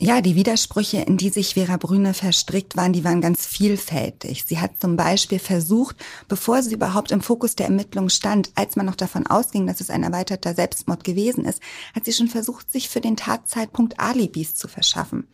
Ja, 0.00 0.20
die 0.20 0.36
Widersprüche, 0.36 0.98
in 0.98 1.16
die 1.16 1.28
sich 1.28 1.54
Vera 1.54 1.76
Brüne 1.76 2.14
verstrickt 2.14 2.76
waren, 2.76 2.92
die 2.92 3.02
waren 3.02 3.20
ganz 3.20 3.44
vielfältig. 3.46 4.44
Sie 4.46 4.60
hat 4.60 4.80
zum 4.80 4.94
Beispiel 4.94 5.40
versucht, 5.40 5.96
bevor 6.28 6.62
sie 6.62 6.74
überhaupt 6.74 7.10
im 7.10 7.20
Fokus 7.20 7.56
der 7.56 7.66
Ermittlung 7.66 8.08
stand, 8.08 8.52
als 8.54 8.76
man 8.76 8.86
noch 8.86 8.94
davon 8.94 9.26
ausging, 9.26 9.66
dass 9.66 9.80
es 9.80 9.90
ein 9.90 10.04
erweiterter 10.04 10.54
Selbstmord 10.54 11.02
gewesen 11.02 11.44
ist, 11.44 11.60
hat 11.96 12.04
sie 12.04 12.12
schon 12.12 12.28
versucht, 12.28 12.70
sich 12.70 12.88
für 12.88 13.00
den 13.00 13.16
Tatzeitpunkt 13.16 13.98
Alibis 13.98 14.54
zu 14.54 14.68
verschaffen. 14.68 15.26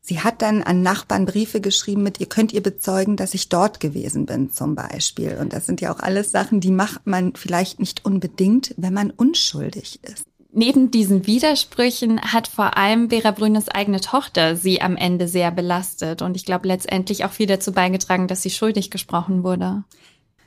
Sie 0.00 0.20
hat 0.20 0.40
dann 0.40 0.62
an 0.62 0.80
Nachbarn 0.80 1.26
Briefe 1.26 1.60
geschrieben 1.60 2.02
mit, 2.02 2.20
ihr 2.20 2.28
könnt 2.28 2.54
ihr 2.54 2.62
bezeugen, 2.62 3.18
dass 3.18 3.34
ich 3.34 3.50
dort 3.50 3.80
gewesen 3.80 4.24
bin 4.24 4.50
zum 4.50 4.74
Beispiel. 4.74 5.36
Und 5.38 5.52
das 5.52 5.66
sind 5.66 5.82
ja 5.82 5.94
auch 5.94 6.00
alles 6.00 6.30
Sachen, 6.30 6.60
die 6.60 6.72
macht 6.72 7.06
man 7.06 7.34
vielleicht 7.36 7.80
nicht 7.80 8.04
unbedingt, 8.06 8.74
wenn 8.78 8.94
man 8.94 9.10
unschuldig 9.10 10.00
ist. 10.02 10.24
Neben 10.54 10.90
diesen 10.90 11.26
Widersprüchen 11.26 12.20
hat 12.20 12.46
vor 12.46 12.76
allem 12.76 13.08
Vera 13.08 13.30
Brünes 13.30 13.70
eigene 13.70 14.02
Tochter 14.02 14.54
sie 14.54 14.82
am 14.82 14.96
Ende 14.96 15.26
sehr 15.26 15.50
belastet 15.50 16.20
und 16.20 16.36
ich 16.36 16.44
glaube 16.44 16.68
letztendlich 16.68 17.24
auch 17.24 17.32
viel 17.32 17.46
dazu 17.46 17.72
beigetragen, 17.72 18.28
dass 18.28 18.42
sie 18.42 18.50
schuldig 18.50 18.90
gesprochen 18.90 19.44
wurde. 19.44 19.84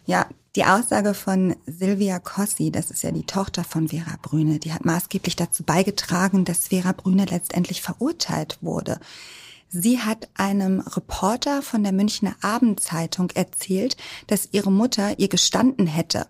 Ja, 0.05 0.27
die 0.55 0.63
Aussage 0.63 1.15
von 1.15 1.55
Silvia 1.65 2.19
Cossi, 2.19 2.71
das 2.71 2.91
ist 2.91 3.01
ja 3.01 3.09
die 3.09 3.25
Tochter 3.25 3.63
von 3.63 3.87
Vera 3.87 4.15
Brüne, 4.21 4.59
die 4.59 4.73
hat 4.73 4.85
maßgeblich 4.85 5.35
dazu 5.35 5.63
beigetragen, 5.63 6.45
dass 6.45 6.67
Vera 6.67 6.91
Brüne 6.91 7.25
letztendlich 7.25 7.81
verurteilt 7.81 8.59
wurde. 8.61 8.99
Sie 9.69 9.99
hat 9.99 10.29
einem 10.35 10.81
Reporter 10.81 11.63
von 11.63 11.81
der 11.81 11.91
Münchner 11.91 12.35
Abendzeitung 12.41 13.31
erzählt, 13.31 13.97
dass 14.27 14.49
ihre 14.51 14.71
Mutter 14.71 15.17
ihr 15.17 15.29
gestanden 15.29 15.87
hätte, 15.87 16.27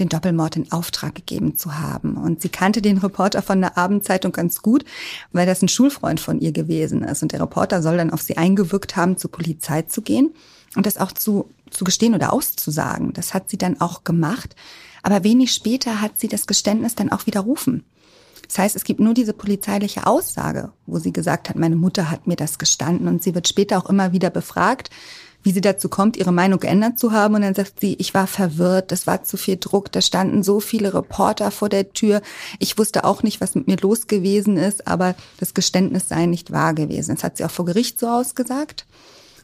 den 0.00 0.08
Doppelmord 0.08 0.56
in 0.56 0.72
Auftrag 0.72 1.14
gegeben 1.14 1.56
zu 1.56 1.78
haben. 1.78 2.16
Und 2.16 2.40
sie 2.40 2.48
kannte 2.48 2.82
den 2.82 2.98
Reporter 2.98 3.42
von 3.42 3.60
der 3.60 3.76
Abendzeitung 3.76 4.32
ganz 4.32 4.62
gut, 4.62 4.84
weil 5.32 5.46
das 5.46 5.62
ein 5.62 5.68
Schulfreund 5.68 6.20
von 6.20 6.40
ihr 6.40 6.52
gewesen 6.52 7.02
ist. 7.02 7.22
Und 7.22 7.32
der 7.32 7.40
Reporter 7.40 7.82
soll 7.82 7.96
dann 7.96 8.12
auf 8.12 8.22
sie 8.22 8.36
eingewirkt 8.36 8.96
haben, 8.96 9.18
zur 9.18 9.30
Polizei 9.30 9.82
zu 9.82 10.02
gehen 10.02 10.34
und 10.76 10.86
das 10.86 10.98
auch 10.98 11.12
zu, 11.12 11.50
zu 11.70 11.84
gestehen 11.84 12.14
oder 12.14 12.32
auszusagen. 12.32 13.12
Das 13.12 13.34
hat 13.34 13.50
sie 13.50 13.58
dann 13.58 13.80
auch 13.80 14.04
gemacht. 14.04 14.54
Aber 15.02 15.24
wenig 15.24 15.52
später 15.52 16.00
hat 16.00 16.18
sie 16.18 16.28
das 16.28 16.46
Geständnis 16.46 16.94
dann 16.94 17.10
auch 17.10 17.26
widerrufen. 17.26 17.84
Das 18.46 18.58
heißt, 18.58 18.76
es 18.76 18.84
gibt 18.84 18.98
nur 18.98 19.12
diese 19.12 19.34
polizeiliche 19.34 20.06
Aussage, 20.06 20.72
wo 20.86 20.98
sie 20.98 21.12
gesagt 21.12 21.50
hat, 21.50 21.56
meine 21.56 21.76
Mutter 21.76 22.10
hat 22.10 22.26
mir 22.26 22.36
das 22.36 22.58
gestanden 22.58 23.06
und 23.06 23.22
sie 23.22 23.34
wird 23.34 23.46
später 23.46 23.78
auch 23.78 23.90
immer 23.90 24.12
wieder 24.12 24.30
befragt, 24.30 24.88
wie 25.42 25.52
sie 25.52 25.60
dazu 25.60 25.88
kommt, 25.88 26.16
ihre 26.16 26.32
Meinung 26.32 26.60
geändert 26.60 26.98
zu 26.98 27.12
haben. 27.12 27.34
Und 27.34 27.42
dann 27.42 27.54
sagt 27.54 27.80
sie, 27.80 27.94
ich 27.98 28.14
war 28.14 28.26
verwirrt, 28.26 28.92
das 28.92 29.06
war 29.06 29.24
zu 29.24 29.36
viel 29.36 29.56
Druck, 29.56 29.90
da 29.92 30.00
standen 30.00 30.42
so 30.42 30.60
viele 30.60 30.94
Reporter 30.94 31.50
vor 31.50 31.68
der 31.68 31.92
Tür. 31.92 32.22
Ich 32.58 32.78
wusste 32.78 33.04
auch 33.04 33.22
nicht, 33.22 33.40
was 33.40 33.54
mit 33.54 33.66
mir 33.66 33.76
los 33.78 34.06
gewesen 34.06 34.56
ist, 34.56 34.86
aber 34.86 35.14
das 35.38 35.54
Geständnis 35.54 36.08
sei 36.08 36.26
nicht 36.26 36.50
wahr 36.50 36.74
gewesen. 36.74 37.14
Das 37.14 37.24
hat 37.24 37.36
sie 37.36 37.44
auch 37.44 37.50
vor 37.50 37.64
Gericht 37.64 38.00
so 38.00 38.08
ausgesagt. 38.08 38.86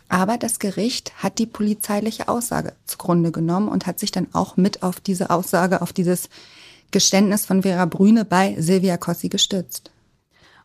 Aber 0.09 0.37
das 0.37 0.59
Gericht 0.59 1.13
hat 1.23 1.39
die 1.39 1.47
polizeiliche 1.47 2.29
Aussage 2.29 2.75
zugrunde 2.85 3.33
genommen 3.33 3.69
und 3.69 3.87
hat 3.87 3.99
sich 3.99 4.13
dann 4.13 4.29
auch 4.33 4.57
mit 4.57 4.83
auf 4.83 5.01
diese 5.01 5.31
Aussage, 5.31 5.81
auf 5.81 5.93
dieses 5.93 6.29
Geständnis 6.91 7.47
von 7.47 7.63
Vera 7.63 7.87
Brüne 7.87 8.25
bei 8.25 8.55
Silvia 8.59 8.97
Cossi 8.97 9.29
gestützt. 9.29 9.94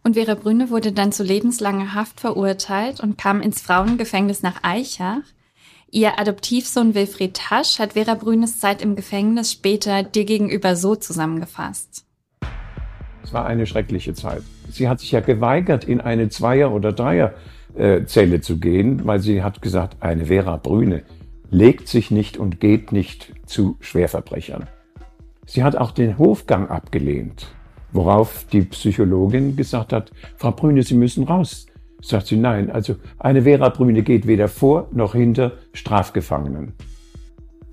Und 0.03 0.13
Vera 0.13 0.35
Brüne 0.35 0.69
wurde 0.69 0.91
dann 0.91 1.11
zu 1.11 1.23
lebenslanger 1.23 1.93
Haft 1.93 2.19
verurteilt 2.19 2.99
und 2.99 3.17
kam 3.17 3.41
ins 3.41 3.61
Frauengefängnis 3.61 4.41
nach 4.41 4.63
Eichach. 4.63 5.21
Ihr 5.91 6.19
Adoptivsohn 6.19 6.95
Wilfried 6.95 7.35
Tasch 7.35 7.79
hat 7.79 7.93
Vera 7.93 8.13
Brünes 8.13 8.59
Zeit 8.59 8.81
im 8.81 8.95
Gefängnis 8.95 9.51
später 9.51 10.03
dir 10.03 10.23
gegenüber 10.23 10.75
so 10.75 10.95
zusammengefasst. 10.95 12.05
Es 13.23 13.33
war 13.33 13.45
eine 13.45 13.65
schreckliche 13.65 14.13
Zeit. 14.13 14.43
Sie 14.69 14.87
hat 14.87 14.99
sich 14.99 15.11
ja 15.11 15.19
geweigert, 15.19 15.83
in 15.83 15.99
eine 15.99 16.29
Zweier- 16.29 16.71
oder 16.71 16.93
Dreierzelle 16.93 18.41
zu 18.41 18.59
gehen, 18.59 19.05
weil 19.05 19.19
sie 19.19 19.43
hat 19.43 19.61
gesagt, 19.61 19.97
eine 20.01 20.27
Vera 20.27 20.57
Brüne 20.57 21.03
legt 21.51 21.87
sich 21.87 22.11
nicht 22.11 22.37
und 22.37 22.59
geht 22.59 22.91
nicht 22.91 23.33
zu 23.45 23.77
Schwerverbrechern. 23.79 24.67
Sie 25.45 25.63
hat 25.63 25.75
auch 25.75 25.91
den 25.91 26.17
Hofgang 26.17 26.69
abgelehnt. 26.69 27.47
Worauf 27.91 28.45
die 28.51 28.61
Psychologin 28.61 29.55
gesagt 29.55 29.93
hat, 29.93 30.11
Frau 30.37 30.51
Brüne, 30.51 30.83
Sie 30.83 30.95
müssen 30.95 31.23
raus. 31.23 31.65
Sagt 32.01 32.27
sie, 32.27 32.37
nein, 32.37 32.71
also 32.71 32.95
eine 33.17 33.41
Vera 33.41 33.69
Brüne 33.69 34.03
geht 34.03 34.25
weder 34.25 34.47
vor 34.47 34.87
noch 34.91 35.15
hinter 35.15 35.53
Strafgefangenen. 35.73 36.73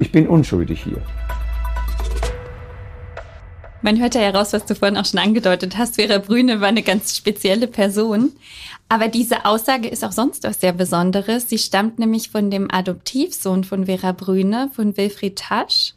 Ich 0.01 0.11
bin 0.11 0.27
unschuldig 0.27 0.83
hier. 0.83 1.01
Man 3.83 4.01
hört 4.01 4.17
ja 4.17 4.23
heraus, 4.23 4.53
was 4.53 4.65
du 4.65 4.75
vorhin 4.75 4.97
auch 4.97 5.05
schon 5.05 5.21
angedeutet 5.21 5.79
hast. 5.79 5.95
Vera 5.95 6.19
Brüne 6.19 6.61
war 6.61 6.69
eine 6.69 6.83
ganz 6.83 7.17
spezielle 7.17 7.69
Person. 7.69 8.33
Aber 8.89 9.07
diese 9.07 9.45
Aussage 9.45 9.87
ist 9.87 10.05
auch 10.05 10.13
sonst 10.13 10.43
was 10.43 10.61
sehr 10.61 10.73
Besonderes. 10.73 11.49
Sie 11.49 11.59
stammt 11.59 12.01
nämlich 12.01 12.31
von 12.31 12.51
dem 12.51 12.69
Adoptivsohn 12.69 13.63
von 13.63 13.87
Vera 13.87 14.11
Brüne, 14.11 14.71
von 14.75 14.97
Wilfried 14.97 15.39
Tasch. 15.39 15.95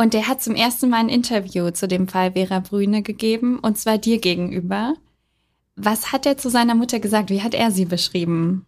Und 0.00 0.14
der 0.14 0.28
hat 0.28 0.40
zum 0.40 0.54
ersten 0.54 0.88
Mal 0.88 1.00
ein 1.00 1.08
Interview 1.08 1.70
zu 1.72 1.88
dem 1.88 2.06
Fall 2.06 2.32
Vera 2.32 2.60
Brüne 2.60 3.02
gegeben, 3.02 3.58
und 3.58 3.76
zwar 3.76 3.98
dir 3.98 4.18
gegenüber. 4.18 4.94
Was 5.74 6.12
hat 6.12 6.24
er 6.24 6.38
zu 6.38 6.50
seiner 6.50 6.76
Mutter 6.76 7.00
gesagt? 7.00 7.30
Wie 7.30 7.42
hat 7.42 7.52
er 7.52 7.72
sie 7.72 7.84
beschrieben? 7.84 8.64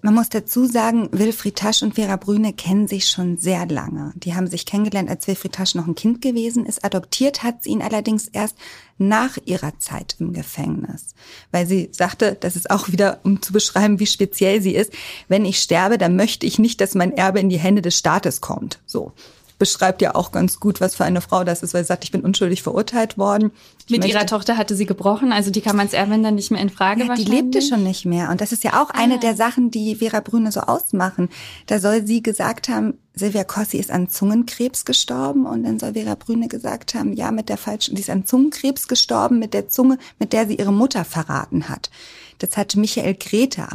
Man 0.00 0.14
muss 0.14 0.28
dazu 0.28 0.66
sagen, 0.66 1.08
Wilfried 1.12 1.56
Tasch 1.56 1.82
und 1.82 1.96
Vera 1.96 2.16
Brüne 2.16 2.52
kennen 2.52 2.86
sich 2.86 3.08
schon 3.08 3.36
sehr 3.36 3.66
lange. 3.66 4.12
Die 4.14 4.34
haben 4.34 4.46
sich 4.46 4.64
kennengelernt, 4.64 5.10
als 5.10 5.26
Wilfried 5.26 5.52
Tasch 5.52 5.74
noch 5.74 5.86
ein 5.86 5.94
Kind 5.94 6.22
gewesen 6.22 6.64
ist. 6.64 6.84
Adoptiert 6.84 7.42
hat 7.42 7.62
sie 7.62 7.70
ihn 7.70 7.82
allerdings 7.82 8.28
erst 8.28 8.56
nach 8.98 9.36
ihrer 9.44 9.78
Zeit 9.78 10.16
im 10.18 10.32
Gefängnis. 10.32 11.14
Weil 11.50 11.66
sie 11.66 11.88
sagte, 11.92 12.36
das 12.38 12.56
ist 12.56 12.70
auch 12.70 12.88
wieder, 12.88 13.20
um 13.24 13.42
zu 13.42 13.52
beschreiben, 13.52 13.98
wie 13.98 14.06
speziell 14.06 14.62
sie 14.62 14.74
ist, 14.74 14.92
wenn 15.28 15.44
ich 15.44 15.58
sterbe, 15.58 15.98
dann 15.98 16.16
möchte 16.16 16.46
ich 16.46 16.58
nicht, 16.58 16.80
dass 16.80 16.94
mein 16.94 17.12
Erbe 17.12 17.40
in 17.40 17.48
die 17.48 17.58
Hände 17.58 17.82
des 17.82 17.98
Staates 17.98 18.40
kommt. 18.40 18.78
So 18.86 19.12
beschreibt 19.58 20.02
ja 20.02 20.14
auch 20.14 20.32
ganz 20.32 20.60
gut, 20.60 20.80
was 20.80 20.94
für 20.94 21.04
eine 21.04 21.20
Frau 21.20 21.44
das 21.44 21.62
ist, 21.62 21.72
weil 21.72 21.82
sie 21.82 21.88
sagt, 21.88 22.04
ich 22.04 22.12
bin 22.12 22.20
unschuldig 22.20 22.62
verurteilt 22.62 23.16
worden. 23.16 23.52
Ich 23.86 23.90
Mit 23.90 24.04
ihrer 24.04 24.26
Tochter 24.26 24.56
hatte 24.56 24.74
sie 24.74 24.86
gebrochen, 24.86 25.32
also 25.32 25.50
die 25.50 25.60
kann 25.60 25.76
man 25.76 25.86
als 25.86 25.94
Erbin 25.94 26.22
dann 26.22 26.34
nicht 26.34 26.50
mehr 26.50 26.60
in 26.60 26.68
Frage 26.68 27.04
ja, 27.04 27.14
Die 27.14 27.24
lebte 27.24 27.62
schon 27.62 27.82
nicht 27.82 28.04
mehr. 28.04 28.30
Und 28.30 28.40
das 28.40 28.52
ist 28.52 28.64
ja 28.64 28.82
auch 28.82 28.90
ah. 28.90 28.98
eine 28.98 29.18
der 29.18 29.34
Sachen, 29.34 29.70
die 29.70 29.96
Vera 29.96 30.20
Brüne 30.20 30.52
so 30.52 30.60
ausmachen. 30.60 31.30
Da 31.66 31.78
soll 31.78 32.06
sie 32.06 32.22
gesagt 32.22 32.68
haben, 32.68 32.98
Silvia 33.14 33.44
Cossi 33.44 33.78
ist 33.78 33.90
an 33.90 34.10
Zungenkrebs 34.10 34.84
gestorben 34.84 35.46
und 35.46 35.62
dann 35.62 35.78
soll 35.78 35.94
Vera 35.94 36.16
Brüne 36.16 36.48
gesagt 36.48 36.94
haben, 36.94 37.14
ja, 37.14 37.30
mit 37.30 37.48
der 37.48 37.56
falschen, 37.56 37.96
sie 37.96 38.02
ist 38.02 38.10
an 38.10 38.26
Zungenkrebs 38.26 38.88
gestorben, 38.88 39.38
mit 39.38 39.54
der 39.54 39.70
Zunge, 39.70 39.98
mit 40.18 40.34
der 40.34 40.46
sie 40.46 40.56
ihre 40.56 40.72
Mutter 40.72 41.04
verraten 41.04 41.70
hat. 41.70 41.90
Das 42.38 42.58
hat 42.58 42.76
Michael 42.76 43.14
Greta, 43.14 43.68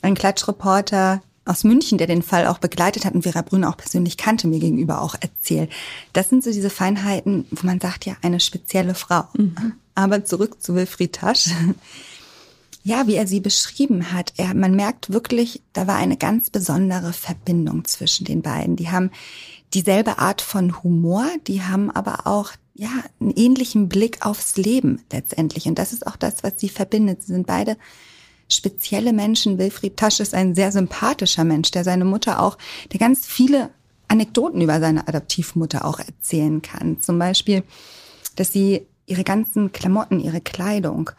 ein 0.00 0.14
Klatschreporter, 0.14 1.20
aus 1.44 1.64
München, 1.64 1.98
der 1.98 2.06
den 2.06 2.22
Fall 2.22 2.46
auch 2.46 2.58
begleitet 2.58 3.04
hat 3.04 3.14
und 3.14 3.22
Vera 3.22 3.42
Brüne 3.42 3.68
auch 3.68 3.76
persönlich 3.76 4.16
kannte, 4.16 4.48
mir 4.48 4.60
gegenüber 4.60 5.02
auch 5.02 5.14
erzählt. 5.20 5.70
Das 6.12 6.30
sind 6.30 6.42
so 6.42 6.50
diese 6.50 6.70
Feinheiten, 6.70 7.46
wo 7.50 7.66
man 7.66 7.80
sagt, 7.80 8.06
ja, 8.06 8.16
eine 8.22 8.40
spezielle 8.40 8.94
Frau. 8.94 9.24
Mhm. 9.34 9.74
Aber 9.94 10.24
zurück 10.24 10.62
zu 10.62 10.74
Wilfried 10.74 11.14
Tasch. 11.14 11.50
Ja, 12.86 13.06
wie 13.06 13.14
er 13.14 13.26
sie 13.26 13.40
beschrieben 13.40 14.12
hat, 14.12 14.34
er, 14.36 14.52
man 14.52 14.76
merkt 14.76 15.10
wirklich, 15.10 15.62
da 15.72 15.86
war 15.86 15.96
eine 15.96 16.18
ganz 16.18 16.50
besondere 16.50 17.14
Verbindung 17.14 17.86
zwischen 17.86 18.26
den 18.26 18.42
beiden. 18.42 18.76
Die 18.76 18.90
haben 18.90 19.10
dieselbe 19.72 20.18
Art 20.18 20.42
von 20.42 20.82
Humor, 20.82 21.26
die 21.46 21.62
haben 21.62 21.90
aber 21.90 22.26
auch 22.26 22.52
ja 22.74 22.90
einen 23.20 23.30
ähnlichen 23.30 23.88
Blick 23.88 24.26
aufs 24.26 24.58
Leben 24.58 25.00
letztendlich. 25.10 25.64
Und 25.64 25.78
das 25.78 25.94
ist 25.94 26.06
auch 26.06 26.16
das, 26.16 26.42
was 26.42 26.54
sie 26.58 26.68
verbindet. 26.68 27.22
Sie 27.22 27.32
sind 27.32 27.46
beide 27.46 27.78
spezielle 28.54 29.12
Menschen. 29.12 29.58
Wilfried 29.58 29.96
Tasch 29.96 30.20
ist 30.20 30.34
ein 30.34 30.54
sehr 30.54 30.72
sympathischer 30.72 31.44
Mensch, 31.44 31.70
der 31.70 31.84
seine 31.84 32.04
Mutter 32.04 32.42
auch, 32.42 32.58
der 32.92 33.00
ganz 33.00 33.26
viele 33.26 33.70
Anekdoten 34.08 34.60
über 34.60 34.80
seine 34.80 35.08
Adoptivmutter 35.08 35.84
auch 35.84 35.98
erzählen 35.98 36.62
kann. 36.62 37.00
Zum 37.00 37.18
Beispiel, 37.18 37.62
dass 38.36 38.52
sie 38.52 38.86
ihre 39.06 39.24
ganzen 39.24 39.72
Klamotten, 39.72 40.20
ihre 40.20 40.40
Kleidung 40.40 41.10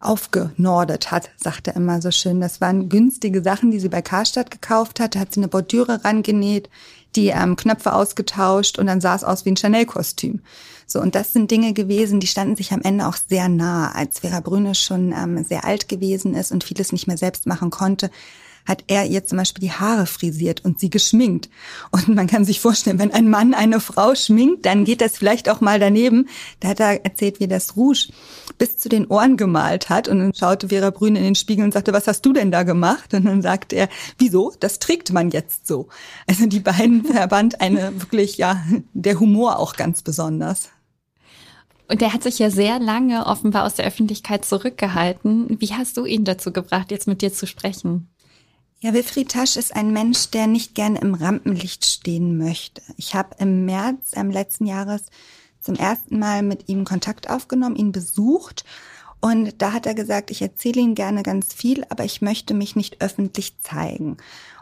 aufgenordet 0.00 1.10
hat, 1.10 1.30
sagt 1.36 1.68
er 1.68 1.76
immer 1.76 2.02
so 2.02 2.10
schön. 2.10 2.40
Das 2.40 2.60
waren 2.60 2.88
günstige 2.88 3.42
Sachen, 3.42 3.70
die 3.70 3.80
sie 3.80 3.88
bei 3.88 4.02
Karstadt 4.02 4.50
gekauft 4.50 5.00
hat. 5.00 5.14
Da 5.14 5.20
hat 5.20 5.32
sie 5.32 5.40
eine 5.40 5.48
Bordüre 5.48 6.04
rangenäht, 6.04 6.68
die 7.16 7.28
ähm, 7.28 7.56
Knöpfe 7.56 7.92
ausgetauscht 7.92 8.78
und 8.78 8.86
dann 8.86 9.00
sah 9.00 9.14
es 9.14 9.24
aus 9.24 9.44
wie 9.44 9.50
ein 9.50 9.56
Chanel-Kostüm. 9.56 10.40
So, 10.86 11.00
und 11.00 11.14
das 11.14 11.32
sind 11.32 11.50
Dinge 11.50 11.72
gewesen, 11.72 12.20
die 12.20 12.26
standen 12.26 12.56
sich 12.56 12.72
am 12.72 12.82
Ende 12.82 13.06
auch 13.06 13.16
sehr 13.16 13.48
nah. 13.48 13.92
Als 13.92 14.20
Vera 14.20 14.40
Brüne 14.40 14.74
schon 14.74 15.12
ähm, 15.12 15.42
sehr 15.42 15.64
alt 15.64 15.88
gewesen 15.88 16.34
ist 16.34 16.52
und 16.52 16.64
vieles 16.64 16.92
nicht 16.92 17.06
mehr 17.06 17.16
selbst 17.16 17.46
machen 17.46 17.70
konnte, 17.70 18.10
hat 18.66 18.84
er 18.86 19.06
ihr 19.06 19.24
zum 19.24 19.38
Beispiel 19.38 19.62
die 19.62 19.72
Haare 19.72 20.06
frisiert 20.06 20.64
und 20.64 20.80
sie 20.80 20.90
geschminkt. 20.90 21.48
Und 21.90 22.08
man 22.08 22.26
kann 22.26 22.44
sich 22.44 22.60
vorstellen, 22.60 22.98
wenn 22.98 23.12
ein 23.12 23.28
Mann 23.28 23.54
eine 23.54 23.80
Frau 23.80 24.14
schminkt, 24.14 24.66
dann 24.66 24.84
geht 24.84 25.00
das 25.00 25.18
vielleicht 25.18 25.48
auch 25.48 25.60
mal 25.60 25.78
daneben. 25.78 26.28
Da 26.60 26.68
hat 26.68 26.80
er 26.80 27.04
erzählt, 27.04 27.40
wie 27.40 27.48
das 27.48 27.76
Rouge 27.76 28.08
bis 28.58 28.78
zu 28.78 28.88
den 28.88 29.06
Ohren 29.06 29.36
gemalt 29.36 29.88
hat. 29.88 30.08
Und 30.08 30.18
dann 30.18 30.34
schaute 30.34 30.68
Vera 30.68 30.90
Brüne 30.90 31.18
in 31.18 31.24
den 31.24 31.34
Spiegel 31.34 31.64
und 31.64 31.72
sagte, 31.72 31.92
was 31.92 32.06
hast 32.06 32.24
du 32.24 32.32
denn 32.32 32.50
da 32.50 32.62
gemacht? 32.62 33.14
Und 33.14 33.24
dann 33.24 33.42
sagte 33.42 33.76
er, 33.76 33.88
wieso? 34.18 34.52
Das 34.60 34.78
trägt 34.78 35.12
man 35.12 35.30
jetzt 35.30 35.66
so. 35.66 35.88
Also 36.26 36.46
die 36.46 36.60
beiden 36.60 37.04
verband 37.12 37.60
eine 37.60 38.00
wirklich, 38.00 38.38
ja, 38.38 38.62
der 38.92 39.20
Humor 39.20 39.58
auch 39.58 39.76
ganz 39.76 40.02
besonders. 40.02 40.70
Und 41.86 42.00
er 42.00 42.14
hat 42.14 42.22
sich 42.22 42.38
ja 42.38 42.50
sehr 42.50 42.78
lange 42.78 43.26
offenbar 43.26 43.64
aus 43.64 43.74
der 43.74 43.86
Öffentlichkeit 43.86 44.44
zurückgehalten. 44.44 45.60
Wie 45.60 45.74
hast 45.74 45.96
du 45.98 46.06
ihn 46.06 46.24
dazu 46.24 46.50
gebracht, 46.50 46.90
jetzt 46.90 47.06
mit 47.06 47.20
dir 47.20 47.32
zu 47.32 47.46
sprechen? 47.46 48.08
Ja, 48.84 48.92
Wilfried 48.92 49.30
Tasch 49.30 49.56
ist 49.56 49.74
ein 49.74 49.94
Mensch, 49.94 50.28
der 50.28 50.46
nicht 50.46 50.74
gerne 50.74 51.00
im 51.00 51.14
Rampenlicht 51.14 51.86
stehen 51.86 52.36
möchte. 52.36 52.82
Ich 52.98 53.14
habe 53.14 53.34
im 53.38 53.64
März 53.64 54.12
im 54.12 54.30
letzten 54.30 54.66
Jahres 54.66 55.06
zum 55.58 55.74
ersten 55.74 56.18
Mal 56.18 56.42
mit 56.42 56.68
ihm 56.68 56.84
Kontakt 56.84 57.30
aufgenommen, 57.30 57.76
ihn 57.76 57.92
besucht 57.92 58.66
und 59.22 59.62
da 59.62 59.72
hat 59.72 59.86
er 59.86 59.94
gesagt, 59.94 60.30
ich 60.30 60.42
erzähle 60.42 60.82
Ihnen 60.82 60.94
gerne 60.94 61.22
ganz 61.22 61.54
viel, 61.54 61.86
aber 61.88 62.04
ich 62.04 62.20
möchte 62.20 62.52
mich 62.52 62.76
nicht 62.76 63.00
öffentlich 63.00 63.58
zeigen. 63.58 64.18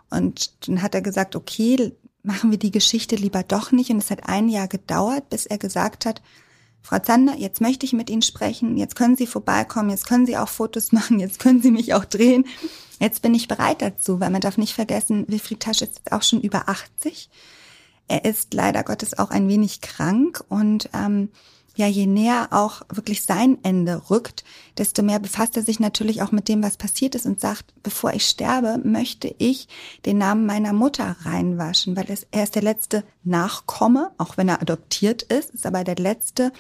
Und 0.09 0.69
dann 0.69 0.83
hat 0.83 0.95
er 0.95 1.03
gesagt, 1.03 1.35
okay, 1.35 1.91
machen 2.23 2.53
wir 2.53 2.59
die 2.59 2.71
Geschichte 2.71 3.17
lieber 3.17 3.43
doch 3.43 3.73
nicht. 3.73 3.91
Und 3.91 3.99
es 3.99 4.13
hat 4.13 4.29
ein 4.29 4.49
Jahr 4.49 4.69
gedauert, 4.69 5.31
bis 5.31 5.47
er 5.47 5.59
gesagt 5.59 6.07
hat, 6.07 6.23
Frau 6.83 6.99
Zander, 6.99 7.37
jetzt 7.37 7.61
möchte 7.61 7.87
ich 7.87 7.93
mit 7.93 8.11
Ihnen 8.11 8.23
sprechen, 8.23 8.77
jetzt 8.77 8.97
können 8.97 9.17
Sie 9.17 9.27
vorbeikommen, 9.27 9.91
jetzt 9.91 10.07
können 10.07 10.27
Sie 10.27 10.37
auch 10.37 10.49
Fotos 10.49 10.93
machen, 10.93 11.21
jetzt 11.21 11.39
können 11.39 11.63
Sie 11.63 11.71
mich 11.71 11.95
auch 11.95 12.05
drehen. 12.05 12.47
Jetzt 13.01 13.23
bin 13.23 13.35
ich 13.35 13.49
bereit 13.49 13.83
dazu, 13.83 14.21
weil 14.21 14.31
man 14.31 14.41
darf 14.41 14.59
nicht 14.59 14.75
vergessen, 14.75 15.25
Wilfried 15.29 15.61
Tasch 15.61 15.83
ist 15.83 16.13
auch 16.13 16.23
schon 16.23 16.41
über 16.41 16.69
80. 16.69 17.31
Er 18.07 18.25
ist 18.25 18.55
leider 18.55 18.85
Gottes 18.85 19.19
auch 19.19 19.31
ein 19.31 19.49
wenig 19.49 19.81
krank 19.81 20.45
und 20.49 20.89
ähm, 20.95 21.31
ja, 21.75 21.87
je 21.87 22.07
näher 22.07 22.49
auch 22.51 22.83
wirklich 22.93 23.23
sein 23.23 23.59
Ende 23.63 24.11
rückt, 24.11 24.45
desto 24.79 25.03
mehr 25.03 25.19
befasst 25.19 25.57
er 25.57 25.63
sich 25.63 25.81
natürlich 25.81 26.23
auch 26.23 26.33
mit 26.33 26.49
dem, 26.49 26.63
was 26.63 26.77
passiert 26.77 27.15
ist 27.15 27.27
und 27.27 27.41
sagt, 27.41 27.73
bevor 27.83 28.13
ich 28.13 28.27
sterbe, 28.27 28.81
möchte 28.85 29.35
ich 29.39 29.69
den 30.05 30.19
Namen 30.19 30.47
meiner 30.47 30.73
Mutter 30.73 31.17
reinwaschen, 31.23 31.97
weil 31.97 32.07
es, 32.09 32.27
er 32.31 32.45
ist 32.45 32.55
der 32.55 32.63
letzte 32.63 33.05
Nachkomme, 33.25 34.11
auch 34.19 34.37
wenn 34.37 34.49
er 34.49 34.61
adoptiert 34.61 35.23
ist, 35.23 35.51
ist 35.51 35.67
aber 35.67 35.85
der 35.85 35.97
letzte, 35.97 36.53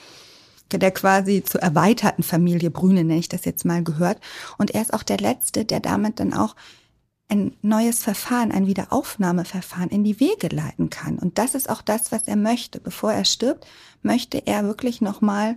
der 0.70 0.90
quasi 0.90 1.42
zur 1.44 1.60
erweiterten 1.60 2.22
Familie 2.22 2.70
Brüne, 2.70 3.04
nenne 3.04 3.20
ich 3.20 3.28
das 3.28 3.44
jetzt 3.44 3.66
mal, 3.66 3.84
gehört. 3.84 4.18
Und 4.56 4.70
er 4.70 4.80
ist 4.80 4.94
auch 4.94 5.02
der 5.02 5.18
letzte, 5.18 5.66
der 5.66 5.80
damit 5.80 6.20
dann 6.20 6.32
auch 6.32 6.56
ein 7.32 7.56
neues 7.62 8.04
Verfahren, 8.04 8.52
ein 8.52 8.66
Wiederaufnahmeverfahren 8.66 9.88
in 9.88 10.04
die 10.04 10.20
Wege 10.20 10.54
leiten 10.54 10.90
kann. 10.90 11.18
Und 11.18 11.38
das 11.38 11.54
ist 11.54 11.70
auch 11.70 11.80
das, 11.80 12.12
was 12.12 12.28
er 12.28 12.36
möchte. 12.36 12.78
Bevor 12.78 13.10
er 13.10 13.24
stirbt, 13.24 13.66
möchte 14.02 14.46
er 14.46 14.64
wirklich 14.64 15.00
nochmal, 15.00 15.56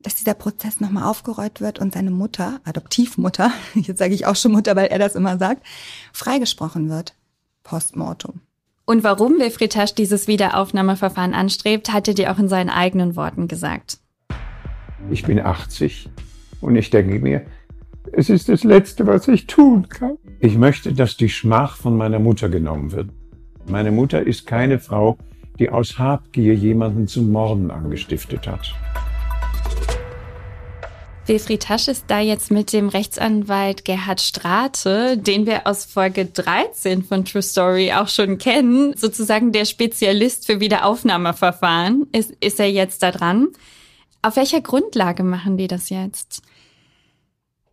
dass 0.00 0.16
dieser 0.16 0.34
Prozess 0.34 0.80
nochmal 0.80 1.04
aufgerollt 1.04 1.62
wird 1.62 1.78
und 1.78 1.94
seine 1.94 2.10
Mutter, 2.10 2.60
Adoptivmutter, 2.64 3.52
jetzt 3.74 3.98
sage 3.98 4.12
ich 4.12 4.26
auch 4.26 4.36
schon 4.36 4.52
Mutter, 4.52 4.76
weil 4.76 4.88
er 4.88 4.98
das 4.98 5.14
immer 5.14 5.38
sagt, 5.38 5.66
freigesprochen 6.12 6.90
wird. 6.90 7.14
Postmortem. 7.62 8.42
Und 8.84 9.02
warum 9.02 9.38
Wilfried 9.38 9.72
Tasch 9.72 9.94
dieses 9.94 10.28
Wiederaufnahmeverfahren 10.28 11.32
anstrebt, 11.32 11.90
hat 11.90 12.06
er 12.06 12.14
dir 12.14 12.32
auch 12.32 12.38
in 12.38 12.48
seinen 12.48 12.68
eigenen 12.68 13.16
Worten 13.16 13.48
gesagt. 13.48 13.98
Ich 15.10 15.22
bin 15.22 15.40
80 15.40 16.10
und 16.60 16.76
ich 16.76 16.90
denke 16.90 17.18
mir, 17.20 17.46
es 18.10 18.28
ist 18.28 18.48
das 18.48 18.64
Letzte, 18.64 19.06
was 19.06 19.28
ich 19.28 19.46
tun 19.46 19.88
kann. 19.88 20.18
Ich 20.40 20.56
möchte, 20.56 20.92
dass 20.92 21.16
die 21.16 21.28
Schmach 21.28 21.76
von 21.76 21.96
meiner 21.96 22.18
Mutter 22.18 22.48
genommen 22.48 22.92
wird. 22.92 23.10
Meine 23.68 23.92
Mutter 23.92 24.26
ist 24.26 24.46
keine 24.46 24.80
Frau, 24.80 25.18
die 25.58 25.70
aus 25.70 25.98
Habgier 25.98 26.54
jemanden 26.54 27.06
zum 27.06 27.30
Morden 27.30 27.70
angestiftet 27.70 28.46
hat. 28.48 28.74
Wilfried 31.26 31.62
Tasch 31.62 31.86
ist 31.86 32.06
da 32.08 32.18
jetzt 32.18 32.50
mit 32.50 32.72
dem 32.72 32.88
Rechtsanwalt 32.88 33.84
Gerhard 33.84 34.20
Strate, 34.20 35.16
den 35.16 35.46
wir 35.46 35.68
aus 35.68 35.84
Folge 35.84 36.26
13 36.26 37.04
von 37.04 37.24
True 37.24 37.42
Story 37.42 37.92
auch 37.92 38.08
schon 38.08 38.38
kennen, 38.38 38.96
sozusagen 38.96 39.52
der 39.52 39.64
Spezialist 39.64 40.46
für 40.46 40.58
Wiederaufnahmeverfahren, 40.58 42.08
ist, 42.10 42.32
ist 42.40 42.58
er 42.58 42.70
jetzt 42.70 43.04
da 43.04 43.12
dran. 43.12 43.48
Auf 44.20 44.34
welcher 44.34 44.60
Grundlage 44.60 45.22
machen 45.22 45.56
die 45.56 45.68
das 45.68 45.90
jetzt? 45.90 46.42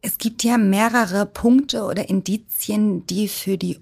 Es 0.01 0.17
gibt 0.17 0.43
ja 0.43 0.57
mehrere 0.57 1.25
Punkte 1.25 1.83
oder 1.83 2.09
Indizien, 2.09 3.05
die 3.05 3.27
für 3.27 3.57
die 3.57 3.79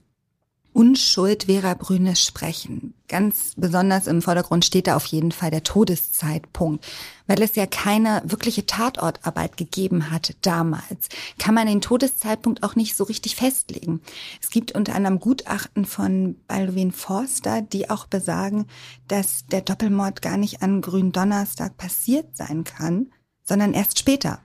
Unschuld 0.77 1.45
Vera 1.45 1.73
Brüne 1.73 2.15
sprechen. 2.15 2.93
Ganz 3.07 3.53
besonders 3.57 4.05
im 4.05 4.21
Vordergrund 4.21 4.63
steht 4.63 4.85
da 4.85 4.95
auf 4.95 5.05
jeden 5.07 5.31
Fall 5.31 5.49
der 5.49 5.63
Todeszeitpunkt. 5.63 6.85
Weil 7.25 7.41
es 7.41 7.55
ja 7.55 7.65
keine 7.65 8.21
wirkliche 8.25 8.67
Tatortarbeit 8.67 9.57
gegeben 9.57 10.11
hat 10.11 10.35
damals, 10.41 11.09
kann 11.39 11.55
man 11.55 11.65
den 11.65 11.81
Todeszeitpunkt 11.81 12.61
auch 12.61 12.75
nicht 12.75 12.95
so 12.95 13.05
richtig 13.05 13.35
festlegen. 13.35 14.01
Es 14.39 14.51
gibt 14.51 14.73
unter 14.73 14.93
anderem 14.93 15.19
Gutachten 15.19 15.85
von 15.85 16.35
Baldwin 16.47 16.91
Forster, 16.91 17.63
die 17.63 17.89
auch 17.89 18.05
besagen, 18.05 18.67
dass 19.07 19.47
der 19.47 19.61
Doppelmord 19.61 20.21
gar 20.21 20.37
nicht 20.37 20.61
an 20.61 20.81
Gründonnerstag 20.81 21.77
passiert 21.77 22.37
sein 22.37 22.65
kann, 22.65 23.11
sondern 23.43 23.73
erst 23.73 23.97
später 23.97 24.41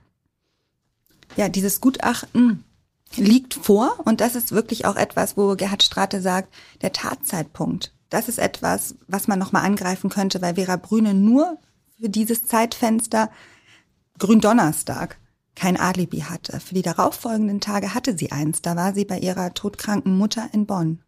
ja, 1.35 1.49
dieses 1.49 1.81
Gutachten 1.81 2.63
liegt 3.15 3.53
vor 3.53 3.99
und 4.05 4.21
das 4.21 4.35
ist 4.35 4.51
wirklich 4.51 4.85
auch 4.85 4.95
etwas, 4.95 5.37
wo 5.37 5.55
Gerhard 5.55 5.83
Strate 5.83 6.21
sagt, 6.21 6.53
der 6.81 6.93
Tatzeitpunkt. 6.93 7.93
Das 8.09 8.29
ist 8.29 8.39
etwas, 8.39 8.95
was 9.07 9.27
man 9.27 9.39
nochmal 9.39 9.65
angreifen 9.65 10.09
könnte, 10.09 10.41
weil 10.41 10.55
Vera 10.55 10.75
Brüne 10.75 11.13
nur 11.13 11.57
für 11.99 12.09
dieses 12.09 12.45
Zeitfenster 12.45 13.29
Gründonnerstag 14.19 15.17
kein 15.55 15.79
Alibi 15.79 16.19
hatte. 16.19 16.59
Für 16.59 16.75
die 16.75 16.81
darauffolgenden 16.81 17.59
Tage 17.61 17.93
hatte 17.93 18.17
sie 18.17 18.31
eins. 18.31 18.61
Da 18.61 18.75
war 18.75 18.93
sie 18.93 19.05
bei 19.05 19.19
ihrer 19.19 19.53
todkranken 19.53 20.17
Mutter 20.17 20.49
in 20.51 20.65
Bonn. 20.65 21.01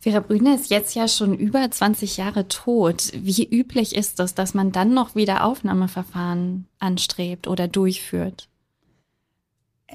Vera 0.00 0.20
Brüne 0.20 0.54
ist 0.54 0.70
jetzt 0.70 0.94
ja 0.94 1.08
schon 1.08 1.34
über 1.34 1.70
20 1.70 2.18
Jahre 2.18 2.46
tot. 2.48 3.10
Wie 3.14 3.48
üblich 3.48 3.94
ist 3.94 4.20
es, 4.20 4.34
dass 4.34 4.52
man 4.52 4.70
dann 4.70 4.92
noch 4.92 5.14
wieder 5.14 5.44
Aufnahmeverfahren 5.44 6.66
anstrebt 6.78 7.48
oder 7.48 7.68
durchführt? 7.68 8.48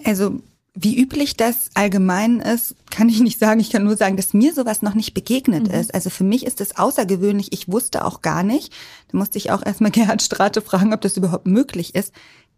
Also 0.06 0.42
wie 0.82 0.98
üblich 0.98 1.36
das 1.36 1.72
allgemein 1.74 2.40
ist, 2.40 2.76
kann 2.90 3.10
ich 3.10 3.20
nicht 3.20 3.40
sagen. 3.40 3.60
Ich 3.60 3.70
kann 3.70 3.84
nur 3.84 3.98
sagen, 3.98 4.18
dass 4.18 4.34
mir 4.34 4.54
sowas 4.54 4.82
noch 4.82 4.94
nicht 4.94 5.14
begegnet 5.14 5.68
mhm. 5.68 5.74
ist. 5.74 5.94
Also 5.94 6.10
für 6.10 6.24
mich 6.24 6.46
ist 6.46 6.62
es 6.62 6.78
außergewöhnlich. 6.78 7.52
Ich 7.52 7.72
wusste 7.72 8.06
auch 8.06 8.22
gar 8.22 8.44
nicht. 8.44 8.74
Da 9.12 9.18
musste 9.18 9.38
ich 9.38 9.52
auch 9.52 9.66
erstmal 9.66 9.92
Gerhard 9.92 10.22
Strate 10.22 10.62
fragen, 10.62 10.94
ob 10.94 11.02
das 11.02 11.18
überhaupt 11.18 11.48
möglich 11.48 11.96
ist. 11.96 12.14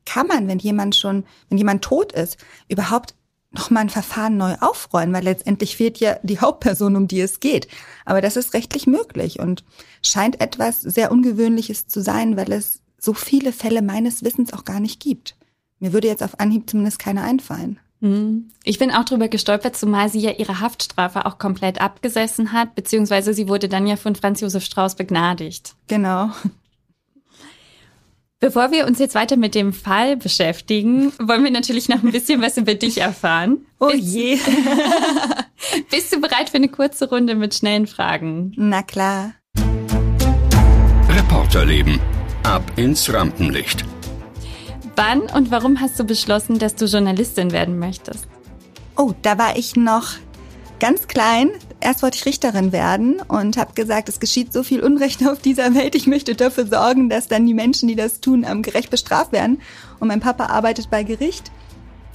Kann 0.05 0.27
man, 0.27 0.47
wenn 0.47 0.59
jemand 0.59 0.95
schon, 0.95 1.25
wenn 1.49 1.57
jemand 1.57 1.83
tot 1.83 2.11
ist, 2.11 2.37
überhaupt 2.67 3.15
nochmal 3.51 3.83
ein 3.83 3.89
Verfahren 3.89 4.37
neu 4.37 4.55
aufrollen, 4.61 5.13
weil 5.13 5.23
letztendlich 5.23 5.75
fehlt 5.75 5.99
ja 5.99 6.17
die 6.23 6.39
Hauptperson, 6.39 6.95
um 6.95 7.07
die 7.07 7.21
es 7.21 7.39
geht. 7.39 7.67
Aber 8.05 8.21
das 8.21 8.37
ist 8.37 8.53
rechtlich 8.53 8.87
möglich 8.87 9.39
und 9.39 9.63
scheint 10.01 10.41
etwas 10.41 10.81
sehr 10.81 11.11
Ungewöhnliches 11.11 11.87
zu 11.87 12.01
sein, 12.01 12.37
weil 12.37 12.51
es 12.51 12.81
so 12.97 13.13
viele 13.13 13.51
Fälle 13.51 13.81
meines 13.81 14.23
Wissens 14.23 14.53
auch 14.53 14.63
gar 14.63 14.79
nicht 14.79 14.99
gibt. 14.99 15.35
Mir 15.81 15.93
würde 15.93 16.07
jetzt 16.07 16.23
auf 16.23 16.39
Anhieb 16.39 16.69
zumindest 16.69 16.99
keiner 16.99 17.23
einfallen. 17.23 17.79
Mhm. 18.01 18.51
Ich 18.63 18.77
bin 18.77 18.91
auch 18.91 19.03
drüber 19.03 19.27
gestolpert, 19.27 19.75
zumal 19.75 20.09
sie 20.09 20.19
ja 20.19 20.31
ihre 20.31 20.59
Haftstrafe 20.59 21.25
auch 21.25 21.39
komplett 21.39 21.81
abgesessen 21.81 22.53
hat, 22.53 22.75
beziehungsweise 22.75 23.33
sie 23.33 23.47
wurde 23.47 23.67
dann 23.67 23.87
ja 23.87 23.95
von 23.95 24.15
Franz 24.15 24.41
Josef 24.41 24.63
Strauß 24.63 24.95
begnadigt. 24.95 25.73
Genau. 25.87 26.29
Bevor 28.39 28.71
wir 28.71 28.85
uns 28.85 28.99
jetzt 28.99 29.15
weiter 29.15 29.37
mit 29.37 29.55
dem 29.55 29.73
Fall 29.73 30.17
beschäftigen, 30.17 31.13
wollen 31.19 31.43
wir 31.43 31.51
natürlich 31.51 31.89
noch 31.89 32.03
ein 32.03 32.11
bisschen 32.11 32.41
was 32.41 32.57
über 32.57 32.75
dich 32.75 32.99
erfahren. 32.99 33.65
Oh 33.79 33.87
bist, 33.87 34.03
je. 34.03 34.37
bist 35.91 36.13
du 36.13 36.21
bereit 36.21 36.49
für 36.49 36.57
eine 36.57 36.69
kurze 36.69 37.09
Runde 37.09 37.33
mit 37.33 37.55
schnellen 37.55 37.87
Fragen? 37.87 38.53
Na 38.55 38.83
klar. 38.83 39.33
Reporterleben. 41.09 41.99
Ab 42.43 42.63
ins 42.75 43.11
Rampenlicht. 43.11 43.85
Wann 44.95 45.21
und 45.21 45.51
warum 45.51 45.79
hast 45.79 45.99
du 45.99 46.03
beschlossen, 46.03 46.59
dass 46.59 46.75
du 46.75 46.85
Journalistin 46.85 47.51
werden 47.51 47.79
möchtest? 47.79 48.27
Oh, 48.97 49.13
da 49.21 49.37
war 49.37 49.57
ich 49.57 49.75
noch 49.75 50.13
ganz 50.79 51.07
klein. 51.07 51.51
Erst 51.79 52.03
wollte 52.03 52.17
ich 52.17 52.25
Richterin 52.25 52.71
werden 52.71 53.21
und 53.27 53.57
habe 53.57 53.73
gesagt, 53.73 54.09
es 54.09 54.19
geschieht 54.19 54.51
so 54.51 54.63
viel 54.63 54.81
Unrecht 54.81 55.25
auf 55.27 55.39
dieser 55.39 55.73
Welt. 55.75 55.95
Ich 55.95 56.07
möchte 56.07 56.35
dafür 56.35 56.67
sorgen, 56.67 57.09
dass 57.09 57.27
dann 57.27 57.47
die 57.47 57.53
Menschen, 57.53 57.87
die 57.87 57.95
das 57.95 58.19
tun, 58.19 58.45
gerecht 58.61 58.89
bestraft 58.89 59.31
werden. 59.31 59.61
Und 59.99 60.07
mein 60.07 60.19
Papa 60.19 60.47
arbeitet 60.47 60.89
bei 60.89 61.03
Gericht. 61.03 61.51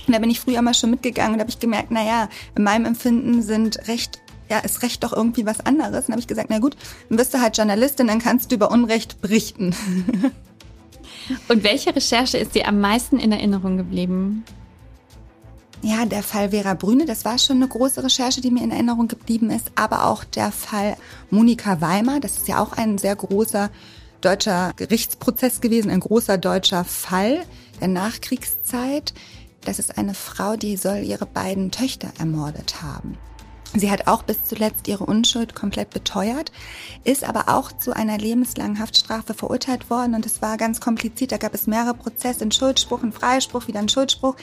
Und 0.06 0.14
da 0.14 0.18
bin 0.18 0.30
ich 0.30 0.40
früher 0.40 0.62
mal 0.62 0.74
schon 0.74 0.90
mitgegangen 0.90 1.34
und 1.34 1.40
habe 1.40 1.50
ich 1.50 1.58
gemerkt, 1.58 1.88
na 1.90 2.04
ja, 2.04 2.28
in 2.54 2.62
meinem 2.62 2.84
Empfinden 2.84 3.42
sind 3.42 3.88
Recht 3.88 4.20
ja, 4.48 4.60
ist 4.60 4.82
Recht 4.82 5.02
doch 5.02 5.12
irgendwie 5.12 5.44
was 5.44 5.60
anderes. 5.60 6.06
Und 6.06 6.12
habe 6.12 6.20
ich 6.20 6.28
gesagt, 6.28 6.50
na 6.50 6.60
gut, 6.60 6.76
dann 7.08 7.16
bist 7.16 7.34
du 7.34 7.40
halt 7.40 7.56
Journalistin, 7.56 8.06
dann 8.06 8.20
kannst 8.20 8.50
du 8.50 8.54
über 8.54 8.70
Unrecht 8.70 9.20
berichten. 9.20 9.74
Und 11.48 11.64
welche 11.64 11.94
Recherche 11.94 12.38
ist 12.38 12.54
dir 12.54 12.68
am 12.68 12.80
meisten 12.80 13.18
in 13.18 13.32
Erinnerung 13.32 13.76
geblieben? 13.76 14.44
Ja, 15.82 16.04
der 16.04 16.22
Fall 16.22 16.50
Vera 16.50 16.74
Brüne, 16.74 17.04
das 17.04 17.24
war 17.24 17.38
schon 17.38 17.56
eine 17.56 17.68
große 17.68 18.02
Recherche, 18.02 18.40
die 18.40 18.50
mir 18.50 18.64
in 18.64 18.70
Erinnerung 18.70 19.08
geblieben 19.08 19.50
ist. 19.50 19.70
Aber 19.74 20.06
auch 20.06 20.24
der 20.24 20.50
Fall 20.50 20.96
Monika 21.30 21.80
Weimer, 21.80 22.18
das 22.18 22.38
ist 22.38 22.48
ja 22.48 22.60
auch 22.60 22.72
ein 22.72 22.98
sehr 22.98 23.14
großer 23.14 23.70
deutscher 24.20 24.72
Gerichtsprozess 24.76 25.60
gewesen, 25.60 25.90
ein 25.90 26.00
großer 26.00 26.38
deutscher 26.38 26.84
Fall 26.84 27.44
der 27.80 27.88
Nachkriegszeit. 27.88 29.14
Das 29.64 29.78
ist 29.78 29.98
eine 29.98 30.14
Frau, 30.14 30.56
die 30.56 30.76
soll 30.76 30.98
ihre 30.98 31.26
beiden 31.26 31.70
Töchter 31.70 32.08
ermordet 32.18 32.82
haben. 32.82 33.18
Sie 33.74 33.90
hat 33.90 34.06
auch 34.06 34.22
bis 34.22 34.44
zuletzt 34.44 34.88
ihre 34.88 35.04
Unschuld 35.04 35.54
komplett 35.54 35.90
beteuert, 35.90 36.52
ist 37.04 37.24
aber 37.24 37.48
auch 37.48 37.72
zu 37.72 37.94
einer 37.94 38.16
lebenslangen 38.16 38.78
Haftstrafe 38.78 39.34
verurteilt 39.34 39.90
worden 39.90 40.14
und 40.14 40.24
es 40.24 40.40
war 40.40 40.56
ganz 40.56 40.80
kompliziert. 40.80 41.32
Da 41.32 41.36
gab 41.36 41.52
es 41.52 41.66
mehrere 41.66 41.94
Prozesse, 41.94 42.42
einen 42.42 42.52
Schuldspruch, 42.52 43.02
einen 43.02 43.12
Freispruch, 43.12 43.68
wieder 43.68 43.80
einen 43.80 43.88
Schuldspruch. 43.88 44.36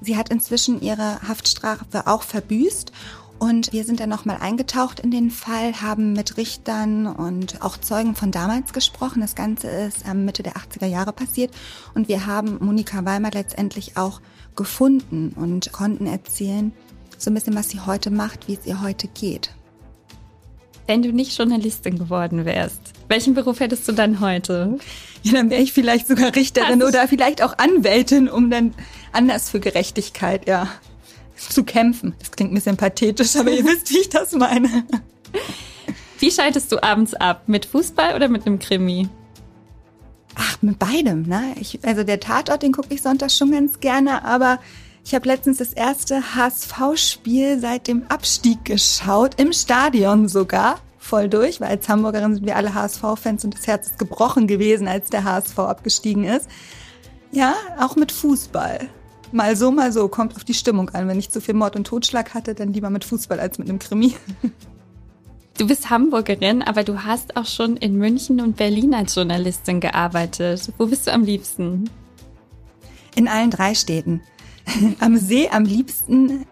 Sie 0.00 0.16
hat 0.16 0.28
inzwischen 0.28 0.82
ihre 0.82 1.22
Haftstrafe 1.26 2.06
auch 2.06 2.22
verbüßt 2.22 2.92
und 3.38 3.72
wir 3.72 3.84
sind 3.84 4.00
dann 4.00 4.10
nochmal 4.10 4.38
eingetaucht 4.40 5.00
in 5.00 5.10
den 5.10 5.30
Fall, 5.30 5.80
haben 5.80 6.12
mit 6.12 6.36
Richtern 6.36 7.06
und 7.06 7.62
auch 7.62 7.76
Zeugen 7.76 8.14
von 8.14 8.30
damals 8.30 8.72
gesprochen. 8.72 9.20
Das 9.20 9.34
Ganze 9.34 9.68
ist 9.68 10.06
Mitte 10.12 10.42
der 10.42 10.54
80er 10.54 10.86
Jahre 10.86 11.12
passiert 11.12 11.54
und 11.94 12.08
wir 12.08 12.26
haben 12.26 12.58
Monika 12.60 13.04
Weimar 13.04 13.32
letztendlich 13.32 13.96
auch 13.96 14.20
gefunden 14.56 15.32
und 15.36 15.72
konnten 15.72 16.06
erzählen, 16.06 16.72
so 17.24 17.30
ein 17.30 17.34
bisschen, 17.34 17.54
was 17.54 17.70
sie 17.70 17.80
heute 17.80 18.10
macht, 18.10 18.48
wie 18.48 18.54
es 18.54 18.66
ihr 18.66 18.80
heute 18.80 19.08
geht. 19.08 19.50
Wenn 20.86 21.02
du 21.02 21.12
nicht 21.12 21.36
Journalistin 21.36 21.98
geworden 21.98 22.44
wärst, 22.44 22.80
welchen 23.08 23.34
Beruf 23.34 23.60
hättest 23.60 23.88
du 23.88 23.92
dann 23.92 24.20
heute? 24.20 24.78
Ja, 25.22 25.32
dann 25.32 25.50
wäre 25.50 25.62
ich 25.62 25.72
vielleicht 25.72 26.06
sogar 26.06 26.34
Richterin 26.34 26.82
oder 26.82 27.08
vielleicht 27.08 27.42
auch 27.42 27.56
Anwältin, 27.58 28.28
um 28.28 28.50
dann 28.50 28.74
anders 29.12 29.50
für 29.50 29.60
Gerechtigkeit, 29.60 30.46
ja, 30.46 30.68
zu 31.36 31.64
kämpfen. 31.64 32.14
Das 32.18 32.30
klingt 32.30 32.52
ein 32.52 32.54
bisschen 32.54 32.76
pathetisch, 32.76 33.36
aber 33.36 33.50
ihr 33.50 33.64
wisst, 33.64 33.90
wie 33.90 34.00
ich 34.00 34.08
das 34.08 34.32
meine. 34.32 34.84
Wie 36.18 36.30
schaltest 36.30 36.70
du 36.72 36.82
abends 36.82 37.14
ab? 37.14 37.44
Mit 37.46 37.66
Fußball 37.66 38.14
oder 38.14 38.28
mit 38.28 38.46
einem 38.46 38.58
Krimi? 38.58 39.08
Ach, 40.34 40.58
mit 40.62 40.78
beidem, 40.78 41.22
ne? 41.22 41.54
Ich, 41.60 41.78
also 41.84 42.02
der 42.04 42.20
Tatort, 42.20 42.62
den 42.62 42.72
gucke 42.72 42.92
ich 42.92 43.02
sonntags 43.02 43.36
schon 43.36 43.52
ganz 43.52 43.80
gerne, 43.80 44.24
aber 44.24 44.58
ich 45.04 45.14
habe 45.14 45.28
letztens 45.28 45.58
das 45.58 45.74
erste 45.74 46.34
HSV-Spiel 46.34 47.60
seit 47.60 47.88
dem 47.88 48.06
Abstieg 48.08 48.64
geschaut, 48.64 49.38
im 49.38 49.52
Stadion 49.52 50.28
sogar, 50.28 50.80
voll 50.98 51.28
durch, 51.28 51.60
weil 51.60 51.68
als 51.68 51.88
Hamburgerin 51.88 52.34
sind 52.34 52.46
wir 52.46 52.56
alle 52.56 52.72
HSV-Fans 52.72 53.44
und 53.44 53.54
das 53.54 53.66
Herz 53.66 53.88
ist 53.88 53.98
gebrochen 53.98 54.46
gewesen, 54.46 54.88
als 54.88 55.10
der 55.10 55.24
HSV 55.24 55.58
abgestiegen 55.58 56.24
ist. 56.24 56.48
Ja, 57.32 57.54
auch 57.78 57.96
mit 57.96 58.12
Fußball. 58.12 58.88
Mal 59.30 59.56
so, 59.56 59.70
mal 59.70 59.92
so, 59.92 60.08
kommt 60.08 60.36
auf 60.36 60.44
die 60.44 60.54
Stimmung 60.54 60.88
an. 60.90 61.06
Wenn 61.06 61.18
ich 61.18 61.28
zu 61.28 61.40
viel 61.40 61.54
Mord 61.54 61.76
und 61.76 61.86
Totschlag 61.86 62.32
hatte, 62.32 62.54
dann 62.54 62.72
lieber 62.72 62.88
mit 62.88 63.04
Fußball 63.04 63.40
als 63.40 63.58
mit 63.58 63.68
einem 63.68 63.78
Krimi. 63.78 64.14
Du 65.56 65.68
bist 65.68 65.88
Hamburgerin, 65.88 66.62
aber 66.62 66.82
du 66.82 67.04
hast 67.04 67.36
auch 67.36 67.46
schon 67.46 67.76
in 67.76 67.96
München 67.96 68.40
und 68.40 68.56
Berlin 68.56 68.92
als 68.92 69.14
Journalistin 69.14 69.78
gearbeitet. 69.78 70.72
Wo 70.78 70.86
bist 70.86 71.06
du 71.06 71.12
am 71.12 71.22
liebsten? 71.22 71.88
In 73.14 73.28
allen 73.28 73.50
drei 73.50 73.76
Städten. 73.76 74.20
am 75.00 75.16
See 75.16 75.48
am 75.48 75.64
liebsten 75.64 76.46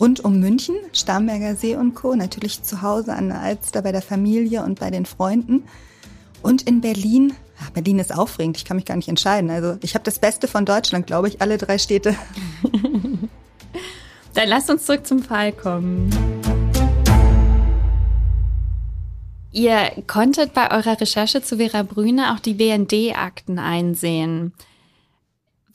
rund 0.00 0.20
um 0.20 0.40
München, 0.40 0.76
Starnberger 0.92 1.56
See 1.56 1.76
und 1.76 1.94
Co. 1.94 2.14
Natürlich 2.14 2.62
zu 2.62 2.82
Hause 2.82 3.14
an 3.14 3.28
der 3.28 3.40
Alster 3.40 3.82
bei 3.82 3.92
der 3.92 4.02
Familie 4.02 4.62
und 4.62 4.80
bei 4.80 4.90
den 4.90 5.06
Freunden. 5.06 5.64
Und 6.42 6.62
in 6.62 6.80
Berlin, 6.80 7.32
Berlin 7.72 7.98
ist 7.98 8.14
aufregend, 8.14 8.56
ich 8.56 8.64
kann 8.64 8.76
mich 8.76 8.84
gar 8.84 8.96
nicht 8.96 9.08
entscheiden. 9.08 9.50
Also 9.50 9.78
ich 9.80 9.94
habe 9.94 10.04
das 10.04 10.18
Beste 10.18 10.48
von 10.48 10.66
Deutschland, 10.66 11.06
glaube 11.06 11.28
ich, 11.28 11.40
alle 11.40 11.58
drei 11.58 11.78
Städte. 11.78 12.16
Dann 14.34 14.48
lasst 14.48 14.68
uns 14.68 14.84
zurück 14.84 15.06
zum 15.06 15.22
Fall 15.22 15.52
kommen. 15.52 16.10
Ihr 19.52 19.92
konntet 20.08 20.52
bei 20.52 20.72
eurer 20.72 21.00
Recherche 21.00 21.40
zu 21.40 21.58
Vera 21.58 21.84
Brüne 21.84 22.34
auch 22.34 22.40
die 22.40 22.54
BND-Akten 22.54 23.60
einsehen. 23.60 24.52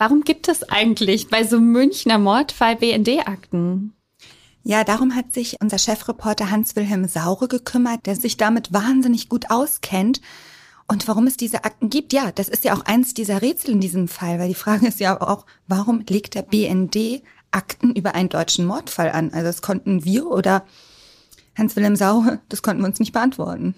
Warum 0.02 0.24
gibt 0.24 0.48
es 0.48 0.64
eigentlich 0.64 1.28
bei 1.28 1.44
so 1.44 1.58
einem 1.58 1.74
Münchner 1.74 2.20
Mordfall 2.20 2.78
BND-Akten? 2.78 3.94
Ja, 4.64 4.86
darum 4.86 5.14
hat 5.14 5.34
sich 5.34 5.58
unser 5.62 5.78
Chefreporter 5.78 6.50
Hans-Wilhelm 6.50 7.06
Saure 7.06 7.50
gekümmert, 7.50 8.06
der 8.06 8.16
sich 8.16 8.38
damit 8.38 8.72
wahnsinnig 8.72 9.28
gut 9.28 9.52
auskennt. 9.52 10.22
Und 10.88 11.10
warum 11.10 11.28
es 11.28 11.36
diese 11.36 11.66
Akten 11.66 11.90
gibt, 11.90 12.14
ja, 12.14 12.32
das 12.32 12.48
ist 12.48 12.64
ja 12.64 12.76
auch 12.76 12.86
eins 12.86 13.14
dieser 13.14 13.42
Rätsel 13.42 13.72
in 13.72 13.82
diesem 13.82 14.08
Fall, 14.08 14.40
weil 14.40 14.48
die 14.48 14.56
Frage 14.56 14.88
ist 14.88 15.02
ja 15.02 15.20
auch, 15.20 15.46
warum 15.68 16.06
legt 16.08 16.34
der 16.34 16.44
BND 16.44 17.22
Akten 17.52 17.94
über 17.94 18.16
einen 18.16 18.30
deutschen 18.30 18.66
Mordfall 18.66 19.12
an? 19.12 19.34
Also 19.34 19.48
das 19.48 19.62
konnten 19.62 20.06
wir 20.06 20.28
oder 20.28 20.64
Hans-Wilhelm 21.58 21.98
Saure, 21.98 22.40
das 22.48 22.62
konnten 22.62 22.82
wir 22.84 22.88
uns 22.88 23.02
nicht 23.02 23.12
beantworten. 23.12 23.76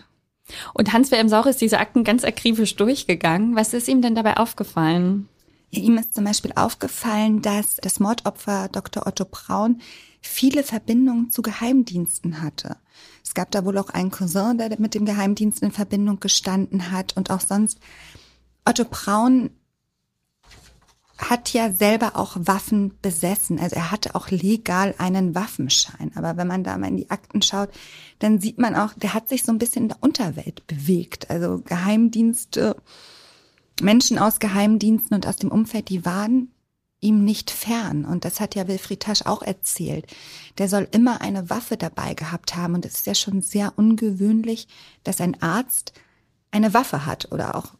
Und 0.75 0.93
Hans-Wilhelm 0.93 1.29
Saure 1.29 1.49
ist 1.49 1.61
diese 1.61 1.79
Akten 1.79 2.03
ganz 2.03 2.23
akribisch 2.23 2.75
durchgegangen. 2.75 3.55
Was 3.55 3.73
ist 3.73 3.87
ihm 3.87 4.03
denn 4.03 4.13
dabei 4.13 4.37
aufgefallen? 4.37 5.27
Ihm 5.71 5.97
ist 5.97 6.13
zum 6.13 6.25
Beispiel 6.25 6.51
aufgefallen, 6.55 7.41
dass 7.41 7.77
das 7.77 7.99
Mordopfer 7.99 8.67
Dr. 8.69 9.07
Otto 9.07 9.25
Braun 9.25 9.81
viele 10.21 10.63
Verbindungen 10.63 11.31
zu 11.31 11.41
Geheimdiensten 11.41 12.41
hatte. 12.41 12.77
Es 13.23 13.33
gab 13.33 13.51
da 13.51 13.63
wohl 13.63 13.77
auch 13.77 13.89
einen 13.89 14.11
Cousin, 14.11 14.57
der 14.57 14.79
mit 14.79 14.93
dem 14.93 15.05
Geheimdienst 15.05 15.61
in 15.63 15.71
Verbindung 15.71 16.19
gestanden 16.19 16.91
hat 16.91 17.15
und 17.15 17.31
auch 17.31 17.39
sonst. 17.39 17.79
Otto 18.65 18.83
Braun 18.83 19.51
hat 21.17 21.53
ja 21.53 21.71
selber 21.71 22.15
auch 22.15 22.35
Waffen 22.35 22.97
besessen. 23.01 23.59
Also 23.59 23.75
er 23.75 23.91
hatte 23.91 24.15
auch 24.15 24.29
legal 24.29 24.95
einen 24.97 25.35
Waffenschein. 25.35 26.11
Aber 26.15 26.35
wenn 26.35 26.47
man 26.47 26.63
da 26.63 26.77
mal 26.77 26.87
in 26.87 26.97
die 26.97 27.11
Akten 27.11 27.41
schaut, 27.41 27.69
dann 28.19 28.41
sieht 28.41 28.57
man 28.57 28.75
auch, 28.75 28.93
der 28.95 29.13
hat 29.13 29.29
sich 29.29 29.43
so 29.43 29.51
ein 29.51 29.59
bisschen 29.59 29.83
in 29.83 29.89
der 29.89 30.01
Unterwelt 30.01 30.65
bewegt. 30.67 31.29
Also 31.29 31.61
Geheimdienste 31.63 32.75
Menschen 33.81 34.19
aus 34.19 34.39
Geheimdiensten 34.39 35.15
und 35.15 35.27
aus 35.27 35.37
dem 35.37 35.51
Umfeld, 35.51 35.89
die 35.89 36.05
waren 36.05 36.51
ihm 37.01 37.25
nicht 37.25 37.51
fern. 37.51 38.05
Und 38.05 38.23
das 38.25 38.39
hat 38.39 38.55
ja 38.55 38.67
Wilfried 38.67 39.01
Tasch 39.01 39.23
auch 39.23 39.41
erzählt. 39.41 40.05
Der 40.57 40.69
soll 40.69 40.87
immer 40.91 41.21
eine 41.21 41.49
Waffe 41.49 41.75
dabei 41.75 42.13
gehabt 42.13 42.55
haben. 42.55 42.75
Und 42.75 42.85
es 42.85 42.95
ist 42.95 43.07
ja 43.07 43.15
schon 43.15 43.41
sehr 43.41 43.73
ungewöhnlich, 43.75 44.67
dass 45.03 45.19
ein 45.19 45.41
Arzt 45.41 45.93
eine 46.51 46.73
Waffe 46.73 47.05
hat 47.05 47.31
oder 47.31 47.55
auch, 47.55 47.73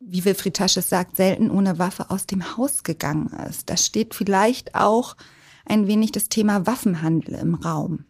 wie 0.00 0.24
Wilfried 0.24 0.54
Tasch 0.54 0.76
es 0.76 0.88
sagt, 0.88 1.16
selten 1.16 1.50
ohne 1.50 1.78
Waffe 1.78 2.10
aus 2.10 2.26
dem 2.26 2.56
Haus 2.56 2.82
gegangen 2.82 3.28
ist. 3.48 3.70
Da 3.70 3.76
steht 3.76 4.14
vielleicht 4.14 4.74
auch 4.74 5.16
ein 5.64 5.86
wenig 5.86 6.12
das 6.12 6.28
Thema 6.28 6.66
Waffenhandel 6.66 7.34
im 7.34 7.54
Raum. 7.54 8.04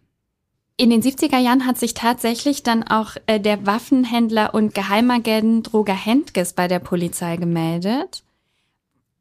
In 0.78 0.90
den 0.90 1.00
70er 1.00 1.38
Jahren 1.38 1.66
hat 1.66 1.78
sich 1.78 1.94
tatsächlich 1.94 2.62
dann 2.62 2.82
auch 2.82 3.12
äh, 3.26 3.40
der 3.40 3.64
Waffenhändler 3.64 4.52
und 4.52 4.74
Geheimagent 4.74 5.72
Roger 5.72 5.94
Hentges 5.94 6.52
bei 6.52 6.68
der 6.68 6.80
Polizei 6.80 7.38
gemeldet. 7.38 8.24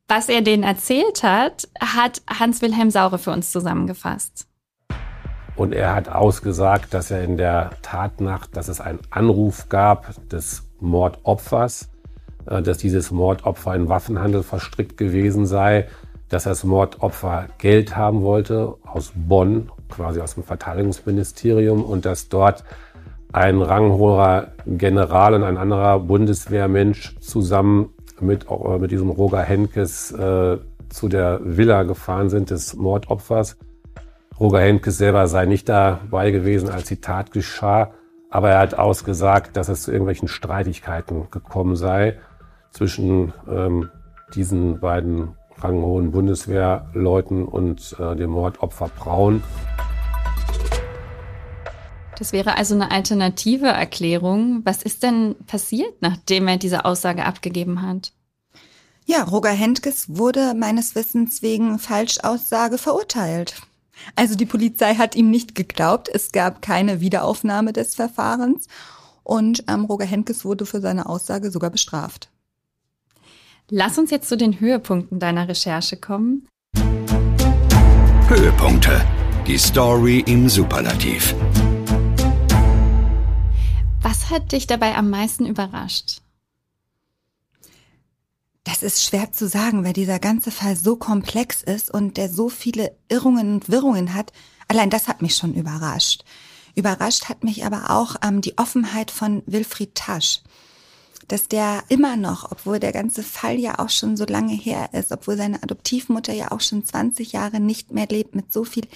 Was 0.09 0.27
er 0.27 0.41
denen 0.41 0.63
erzählt 0.63 1.23
hat, 1.23 1.69
hat 1.79 2.21
Hans-Wilhelm 2.27 2.91
Saure 2.91 3.19
für 3.19 3.31
uns 3.31 3.53
zusammengefasst. 3.53 4.47
Und 5.55 5.73
er 5.73 5.95
hat 5.95 6.09
ausgesagt, 6.09 6.93
dass 6.93 7.09
er 7.09 7.23
in 7.23 7.37
der 7.37 7.71
Tatnacht, 7.81 8.57
dass 8.57 8.67
es 8.67 8.81
einen 8.81 8.99
Anruf 9.09 9.69
gab 9.69 10.13
des 10.27 10.63
Mordopfers, 10.81 11.89
äh, 12.47 12.61
dass 12.61 12.79
dieses 12.79 13.11
Mordopfer 13.11 13.73
in 13.75 13.87
Waffenhandel 13.87 14.43
verstrickt 14.43 14.97
gewesen 14.97 15.45
sei, 15.45 15.87
dass 16.27 16.43
das 16.43 16.65
Mordopfer 16.65 17.47
Geld 17.59 17.95
haben 17.95 18.23
wollte 18.23 18.75
aus 18.83 19.13
Bonn 19.15 19.71
quasi 19.89 20.21
aus 20.21 20.35
dem 20.35 20.43
Verteidigungsministerium 20.43 21.83
und 21.83 22.05
dass 22.05 22.29
dort 22.29 22.63
ein 23.31 23.61
ranghoher 23.61 24.53
General 24.65 25.33
und 25.33 25.43
ein 25.43 25.57
anderer 25.57 25.99
Bundeswehrmensch 25.99 27.17
zusammen 27.19 27.89
mit, 28.21 28.45
äh, 28.49 28.77
mit 28.79 28.91
diesem 28.91 29.09
Roger 29.09 29.41
Henkes 29.41 30.11
äh, 30.11 30.57
zu 30.89 31.09
der 31.09 31.41
Villa 31.43 31.83
gefahren 31.83 32.29
sind 32.29 32.49
des 32.49 32.75
Mordopfers. 32.75 33.57
Roger 34.39 34.61
Henkes 34.61 34.97
selber 34.97 35.27
sei 35.27 35.45
nicht 35.45 35.67
dabei 35.69 36.31
gewesen, 36.31 36.69
als 36.69 36.87
die 36.87 37.01
Tat 37.01 37.31
geschah, 37.31 37.91
aber 38.29 38.51
er 38.51 38.59
hat 38.59 38.73
ausgesagt, 38.73 39.55
dass 39.57 39.69
es 39.69 39.83
zu 39.83 39.91
irgendwelchen 39.91 40.27
Streitigkeiten 40.27 41.29
gekommen 41.31 41.75
sei 41.75 42.17
zwischen 42.71 43.33
ähm, 43.49 43.89
diesen 44.33 44.79
beiden 44.79 45.35
ranghohen 45.59 46.11
Bundeswehrleuten 46.11 47.45
und 47.45 47.95
äh, 47.99 48.15
dem 48.15 48.31
Mordopfer 48.31 48.89
Braun. 48.89 49.43
Das 52.17 52.31
wäre 52.31 52.57
also 52.57 52.75
eine 52.75 52.91
alternative 52.91 53.67
Erklärung. 53.67 54.61
Was 54.63 54.81
ist 54.81 55.03
denn 55.03 55.35
passiert, 55.47 56.01
nachdem 56.01 56.47
er 56.47 56.57
diese 56.57 56.85
Aussage 56.85 57.25
abgegeben 57.25 57.81
hat? 57.81 58.13
Ja, 59.05 59.23
Roger 59.23 59.51
Hentges 59.51 60.17
wurde 60.17 60.53
meines 60.55 60.95
Wissens 60.95 61.41
wegen 61.41 61.77
Falschaussage 61.77 62.77
verurteilt. 62.77 63.61
Also 64.15 64.35
die 64.35 64.45
Polizei 64.45 64.95
hat 64.95 65.15
ihm 65.15 65.29
nicht 65.29 65.55
geglaubt, 65.55 66.09
es 66.09 66.31
gab 66.31 66.61
keine 66.61 67.01
Wiederaufnahme 67.01 67.71
des 67.71 67.95
Verfahrens 67.95 68.67
und 69.23 69.63
ähm, 69.67 69.85
Roger 69.85 70.05
Hentges 70.05 70.43
wurde 70.43 70.65
für 70.65 70.81
seine 70.81 71.07
Aussage 71.07 71.51
sogar 71.51 71.69
bestraft. 71.69 72.29
Lass 73.71 73.97
uns 73.97 74.11
jetzt 74.11 74.29
zu 74.29 74.37
den 74.37 74.59
Höhepunkten 74.59 75.19
deiner 75.19 75.47
Recherche 75.47 75.97
kommen. 75.97 76.47
Höhepunkte. 78.27 79.03
Die 79.47 79.57
Story 79.57 80.23
im 80.27 80.47
Superlativ. 80.49 81.33
Was 84.03 84.29
hat 84.29 84.51
dich 84.51 84.67
dabei 84.67 84.93
am 84.93 85.09
meisten 85.09 85.47
überrascht? 85.47 86.21
Das 88.63 88.83
ist 88.83 89.03
schwer 89.03 89.31
zu 89.31 89.47
sagen, 89.47 89.83
weil 89.83 89.93
dieser 89.93 90.19
ganze 90.19 90.51
Fall 90.51 90.75
so 90.75 90.95
komplex 90.95 91.63
ist 91.63 91.91
und 91.91 92.17
der 92.17 92.29
so 92.29 92.49
viele 92.49 92.95
Irrungen 93.09 93.55
und 93.55 93.69
Wirrungen 93.69 94.13
hat. 94.13 94.31
Allein 94.67 94.91
das 94.91 95.07
hat 95.07 95.23
mich 95.23 95.35
schon 95.35 95.55
überrascht. 95.55 96.23
Überrascht 96.75 97.29
hat 97.29 97.43
mich 97.43 97.65
aber 97.65 97.89
auch 97.89 98.15
ähm, 98.23 98.41
die 98.41 98.59
Offenheit 98.59 99.09
von 99.09 99.41
Wilfried 99.47 99.95
Tasch 99.95 100.41
dass 101.27 101.47
der 101.47 101.83
immer 101.89 102.15
noch, 102.15 102.51
obwohl 102.51 102.79
der 102.79 102.91
ganze 102.91 103.23
Fall 103.23 103.59
ja 103.59 103.79
auch 103.79 103.89
schon 103.89 104.15
so 104.17 104.25
lange 104.25 104.53
her 104.53 104.89
ist, 104.93 105.11
obwohl 105.11 105.37
seine 105.37 105.61
Adoptivmutter 105.63 106.33
ja 106.33 106.51
auch 106.51 106.61
schon 106.61 106.85
20 106.85 107.31
Jahre 107.31 107.59
nicht 107.59 107.91
mehr 107.91 108.07
lebt, 108.07 108.35
mit 108.35 108.53
so 108.53 108.63
viel 108.63 108.87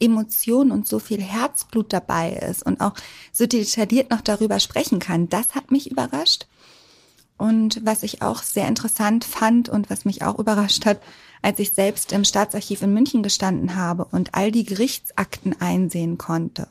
Emotion 0.00 0.70
und 0.70 0.88
so 0.88 0.98
viel 0.98 1.20
Herzblut 1.20 1.92
dabei 1.92 2.32
ist 2.32 2.64
und 2.64 2.80
auch 2.80 2.94
so 3.32 3.46
detailliert 3.46 4.10
noch 4.10 4.22
darüber 4.22 4.60
sprechen 4.60 4.98
kann, 4.98 5.28
das 5.28 5.54
hat 5.54 5.70
mich 5.70 5.90
überrascht. 5.90 6.46
Und 7.36 7.84
was 7.84 8.02
ich 8.02 8.22
auch 8.22 8.42
sehr 8.42 8.68
interessant 8.68 9.24
fand 9.24 9.68
und 9.68 9.90
was 9.90 10.04
mich 10.04 10.22
auch 10.22 10.38
überrascht 10.38 10.86
hat, 10.86 11.00
als 11.42 11.58
ich 11.58 11.72
selbst 11.72 12.12
im 12.12 12.24
Staatsarchiv 12.24 12.82
in 12.82 12.94
München 12.94 13.22
gestanden 13.22 13.76
habe 13.76 14.06
und 14.06 14.34
all 14.34 14.50
die 14.50 14.64
Gerichtsakten 14.64 15.60
einsehen 15.60 16.16
konnte 16.16 16.68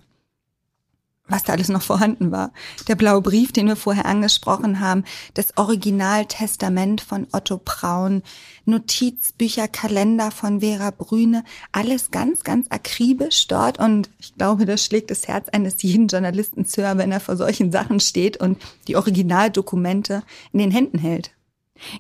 was 1.28 1.44
da 1.44 1.54
alles 1.54 1.70
noch 1.70 1.82
vorhanden 1.82 2.32
war. 2.32 2.52
Der 2.88 2.96
blaue 2.96 3.22
Brief, 3.22 3.54
den 3.54 3.68
wir 3.68 3.76
vorher 3.76 4.06
angesprochen 4.06 4.80
haben, 4.80 5.06
das 5.34 5.58
Originaltestament 5.58 7.02
von 7.02 7.28
Otto 7.32 7.62
Braun, 7.64 8.24
Notizbücher, 8.66 9.68
Kalender 9.70 10.32
von 10.32 10.60
Vera 10.60 10.92
Brüne, 10.92 11.44
alles 11.72 12.12
ganz, 12.12 12.44
ganz 12.44 12.68
akribisch 12.70 13.48
dort 13.48 13.80
und 13.80 14.10
ich 14.20 14.36
glaube, 14.36 14.66
das 14.66 14.84
schlägt 14.84 15.12
das 15.12 15.28
Herz 15.28 15.48
eines 15.50 15.82
jeden 15.82 16.08
Journalisten 16.08 16.66
zu, 16.66 16.82
wenn 16.82 17.12
er 17.12 17.22
vor 17.22 17.38
solchen 17.38 17.72
Sachen 17.72 18.00
steht 18.00 18.38
und 18.38 18.62
die 18.88 18.98
Originaldokumente 18.98 20.24
in 20.52 20.60
den 20.60 20.72
Händen 20.72 21.00
hält. 21.00 21.32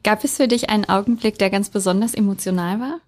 Gab 0.04 0.24
es 0.24 0.38
für 0.38 0.48
dich 0.48 0.70
einen 0.70 0.86
Augenblick, 0.86 1.38
der 1.40 1.50
ganz 1.50 1.70
besonders 1.70 2.14
emotional 2.14 2.80
war? 2.80 3.00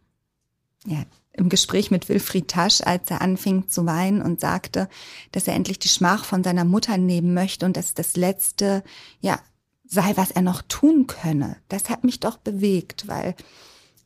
Ja, 0.86 1.04
im 1.38 1.50
Gespräch 1.50 1.92
mit 1.92 2.10
Wilfried 2.10 2.48
Tasch, 2.48 2.82
als 2.82 3.10
er 3.12 3.22
anfing 3.22 3.68
zu 3.68 3.86
weinen 3.86 4.22
und 4.22 4.40
sagte, 4.40 4.88
dass 5.32 5.48
er 5.48 5.56
endlich 5.56 5.80
die 5.80 5.90
Schmach 5.90 6.26
von 6.26 6.44
seiner 6.44 6.66
Mutter 6.66 6.98
nehmen 6.98 7.34
möchte 7.34 7.66
und 7.66 7.78
dass 7.78 7.94
das 7.94 8.16
Letzte, 8.16 8.84
ja, 9.20 9.40
sei, 9.88 10.14
was 10.16 10.32
er 10.32 10.42
noch 10.42 10.62
tun 10.64 11.08
könne. 11.08 11.58
Das 11.70 11.90
hat 11.90 12.04
mich 12.04 12.20
doch 12.20 12.38
bewegt, 12.38 13.08
weil 13.08 13.36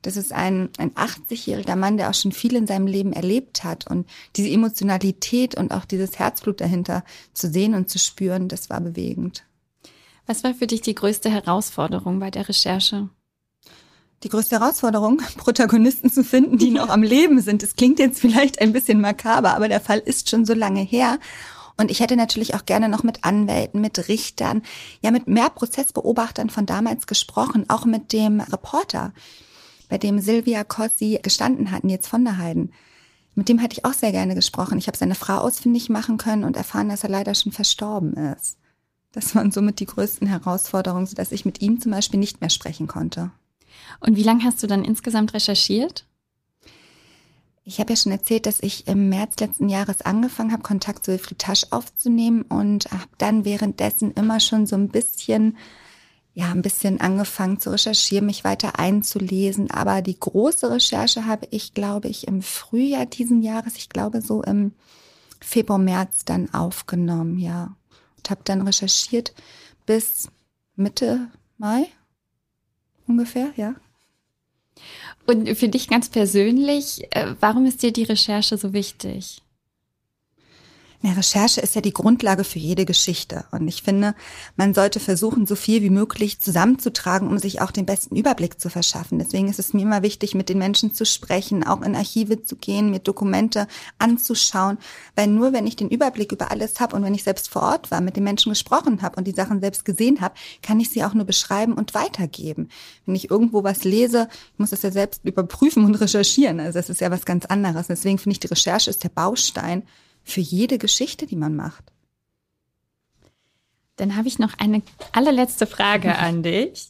das 0.02 0.16
ist 0.16 0.32
ein, 0.32 0.70
ein 0.78 0.92
80-jähriger 0.92 1.76
Mann, 1.76 1.98
der 1.98 2.10
auch 2.10 2.14
schon 2.14 2.32
viel 2.32 2.56
in 2.56 2.68
seinem 2.68 2.88
Leben 2.88 3.14
erlebt 3.14 3.64
hat. 3.64 3.88
Und 3.88 4.10
diese 4.36 4.50
Emotionalität 4.50 5.56
und 5.56 5.74
auch 5.74 5.86
dieses 5.86 6.18
Herzblut 6.20 6.62
dahinter 6.62 7.04
zu 7.34 7.50
sehen 7.50 7.74
und 7.74 7.90
zu 7.90 8.00
spüren, 8.00 8.48
das 8.48 8.70
war 8.70 8.80
bewegend. 8.80 9.46
Was 10.26 10.44
war 10.44 10.54
für 10.54 10.68
dich 10.68 10.82
die 10.82 10.96
größte 10.96 11.30
Herausforderung 11.30 12.20
bei 12.20 12.32
der 12.32 12.48
Recherche? 12.48 13.10
Die 14.24 14.30
größte 14.30 14.60
Herausforderung, 14.60 15.22
Protagonisten 15.38 16.12
zu 16.12 16.24
finden, 16.24 16.58
die 16.58 16.72
noch 16.72 16.90
am 16.90 17.04
Leben 17.04 17.42
sind. 17.42 17.64
Das 17.64 17.76
klingt 17.76 18.00
jetzt 18.00 18.20
vielleicht 18.20 18.62
ein 18.62 18.74
bisschen 18.74 19.02
makaber, 19.02 19.56
aber 19.56 19.68
der 19.68 19.82
Fall 19.82 20.00
ist 20.00 20.30
schon 20.30 20.46
so 20.46 20.54
lange 20.54 20.82
her. 20.82 21.20
Und 21.78 21.92
ich 21.92 22.02
hätte 22.02 22.18
natürlich 22.18 22.56
auch 22.56 22.66
gerne 22.66 22.90
noch 22.90 23.04
mit 23.04 23.24
Anwälten, 23.24 23.80
mit 23.80 24.10
Richtern, 24.10 24.64
ja 25.02 25.12
mit 25.12 25.28
mehr 25.28 25.50
Prozessbeobachtern 25.50 26.50
von 26.50 26.66
damals 26.66 27.08
gesprochen, 27.08 27.70
auch 27.70 27.86
mit 27.86 28.12
dem 28.12 28.42
Reporter, 28.42 29.14
bei 29.88 29.98
dem 29.98 30.20
Silvia 30.20 30.66
Cossi 30.66 31.20
gestanden 31.24 31.72
hat, 31.72 31.84
jetzt 31.86 32.08
von 32.08 32.26
der 32.26 32.38
Heiden. 32.38 32.74
Mit 33.34 33.48
dem 33.48 33.60
hätte 33.60 33.78
ich 33.78 33.86
auch 33.86 33.94
sehr 33.94 34.12
gerne 34.12 34.36
gesprochen. 34.36 34.78
Ich 34.78 34.88
habe 34.88 34.98
seine 34.98 35.16
Frau 35.16 35.38
ausfindig 35.38 35.90
machen 35.90 36.18
können 36.18 36.44
und 36.44 36.58
erfahren, 36.58 36.90
dass 36.90 37.04
er 37.04 37.10
leider 37.10 37.34
schon 37.34 37.54
verstorben 37.54 38.14
ist. 38.36 38.58
Das 39.14 39.34
waren 39.34 39.52
somit 39.52 39.80
die 39.80 39.86
größten 39.86 40.28
Herausforderungen, 40.28 41.08
sodass 41.08 41.32
ich 41.32 41.46
mit 41.46 41.62
ihm 41.62 41.80
zum 41.80 41.94
Beispiel 41.94 42.20
nicht 42.20 42.42
mehr 42.42 42.50
sprechen 42.50 42.88
konnte. 42.88 43.32
Und 44.00 44.16
wie 44.16 44.24
lange 44.24 44.44
hast 44.44 44.62
du 44.64 44.68
dann 44.68 44.84
insgesamt 44.84 45.34
recherchiert? 45.34 46.06
Ich 47.70 47.80
habe 47.80 47.94
ja 47.94 47.98
schon 47.98 48.12
erzählt, 48.12 48.48
dass 48.48 48.62
ich 48.62 48.88
im 48.88 49.10
März 49.10 49.40
letzten 49.40 49.70
Jahres 49.70 50.02
angefangen 50.02 50.52
habe, 50.52 50.64
Kontakt 50.64 51.06
zu 51.06 51.12
Wilfried 51.12 51.38
Tasch 51.38 51.68
aufzunehmen 51.70 52.42
und 52.42 52.86
habe 52.86 53.12
dann 53.20 53.46
währenddessen 53.46 54.12
immer 54.14 54.40
schon 54.40 54.66
so 54.66 54.76
ein 54.76 54.90
bisschen, 54.90 55.56
ja, 56.34 56.50
ein 56.52 56.64
bisschen 56.64 57.00
angefangen 57.00 57.60
zu 57.60 57.70
recherchieren, 57.70 58.26
mich 58.26 58.44
weiter 58.44 58.80
einzulesen. 58.80 59.70
Aber 59.70 60.02
die 60.02 60.20
große 60.20 60.72
Recherche 60.72 61.28
habe 61.28 61.48
ich, 61.52 61.76
glaube 61.76 62.08
ich, 62.08 62.28
im 62.28 62.42
Frühjahr 62.42 63.06
diesen 63.06 63.44
Jahres, 63.44 63.76
ich 63.76 63.90
glaube 63.90 64.22
so 64.22 64.42
im 64.42 64.74
Februar, 65.40 65.78
März 65.78 66.26
dann 66.26 66.52
aufgenommen, 66.52 67.38
ja. 67.38 67.76
Und 68.18 68.30
habe 68.32 68.42
dann 68.46 68.64
recherchiert 68.64 69.36
bis 69.86 70.30
Mitte 70.76 71.30
Mai 71.60 71.88
ungefähr, 73.10 73.52
ja. 73.58 73.76
Und 75.26 75.50
für 75.56 75.68
dich 75.68 75.88
ganz 75.88 76.10
persönlich, 76.10 77.04
äh, 77.12 77.36
warum 77.40 77.66
ist 77.66 77.84
dir 77.84 77.92
die 77.92 78.04
Recherche 78.04 78.58
so 78.58 78.74
wichtig? 78.74 79.42
Eine 81.02 81.16
Recherche 81.16 81.62
ist 81.62 81.76
ja 81.76 81.82
die 81.82 81.94
Grundlage 81.94 82.44
für 82.44 82.60
jede 82.60 82.84
Geschichte. 82.84 83.46
Und 83.52 83.70
ich 83.70 83.84
finde, 83.84 84.16
man 84.58 84.74
sollte 84.74 85.00
versuchen, 85.00 85.48
so 85.48 85.56
viel 85.56 85.82
wie 85.82 85.90
möglich 85.90 86.42
zusammenzutragen, 86.42 87.30
um 87.30 87.38
sich 87.38 87.62
auch 87.62 87.72
den 87.72 87.86
besten 87.86 88.18
Überblick 88.18 88.60
zu 88.60 88.70
verschaffen. 88.70 89.18
Deswegen 89.18 89.48
ist 89.48 89.60
es 89.60 89.74
mir 89.74 89.84
immer 89.84 90.04
wichtig, 90.04 90.36
mit 90.36 90.50
den 90.50 90.58
Menschen 90.58 90.94
zu 90.94 91.06
sprechen, 91.06 91.66
auch 91.66 91.84
in 91.84 91.96
Archive 91.96 92.44
zu 92.44 92.58
gehen, 92.58 92.92
mir 92.92 93.00
Dokumente 93.00 93.68
anzuschauen. 93.98 94.78
Weil 95.16 95.28
nur 95.28 95.54
wenn 95.54 95.68
ich 95.68 95.78
den 95.78 95.88
Überblick 95.88 96.34
über 96.34 96.52
alles 96.52 96.82
habe 96.82 96.98
und 96.98 97.04
wenn 97.04 97.16
ich 97.16 97.24
selbst 97.24 97.50
vor 97.50 97.62
Ort 97.62 97.92
war, 97.92 98.02
mit 98.02 98.18
den 98.18 98.26
Menschen 98.26 98.50
gesprochen 98.50 99.02
habe 99.02 99.16
und 99.16 99.26
die 99.26 99.32
Sachen 99.32 99.62
selbst 99.62 99.86
gesehen 99.86 100.20
habe, 100.20 100.36
kann 100.62 100.82
ich 100.82 100.90
sie 100.90 101.06
auch 101.06 101.14
nur 101.14 101.26
beschreiben 101.26 101.76
und 101.76 101.94
weitergeben. 101.94 102.68
Wenn 103.06 103.16
ich 103.16 103.32
irgendwo 103.32 103.64
was 103.64 103.86
lese, 103.86 104.28
ich 104.52 104.60
muss 104.60 104.72
das 104.72 104.82
ja 104.82 104.92
selbst 104.92 105.24
überprüfen 105.24 105.86
und 105.86 105.96
recherchieren. 105.96 106.60
Also 106.60 106.78
das 106.78 106.90
ist 106.90 107.00
ja 107.00 107.10
was 107.10 107.24
ganz 107.24 107.46
anderes. 107.46 107.88
Deswegen 107.88 108.18
finde 108.18 108.34
ich, 108.34 108.42
die 108.42 108.48
Recherche 108.48 108.90
ist 108.90 109.06
der 109.06 109.10
Baustein 109.10 109.84
für 110.24 110.42
jede 110.42 110.78
Geschichte, 110.78 111.26
die 111.26 111.36
man 111.36 111.56
macht. 111.56 111.84
Dann 113.96 114.16
habe 114.16 114.28
ich 114.28 114.40
noch 114.40 114.54
eine 114.60 114.82
allerletzte 115.12 115.68
Frage 115.68 116.18
an 116.18 116.44
dich. 116.44 116.90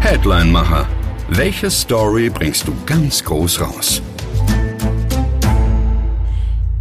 Headline-Macher. 0.00 0.88
Welche 1.28 1.70
Story 1.70 2.28
bringst 2.28 2.66
du 2.66 2.74
ganz 2.86 3.22
groß 3.22 3.60
raus? 3.60 4.02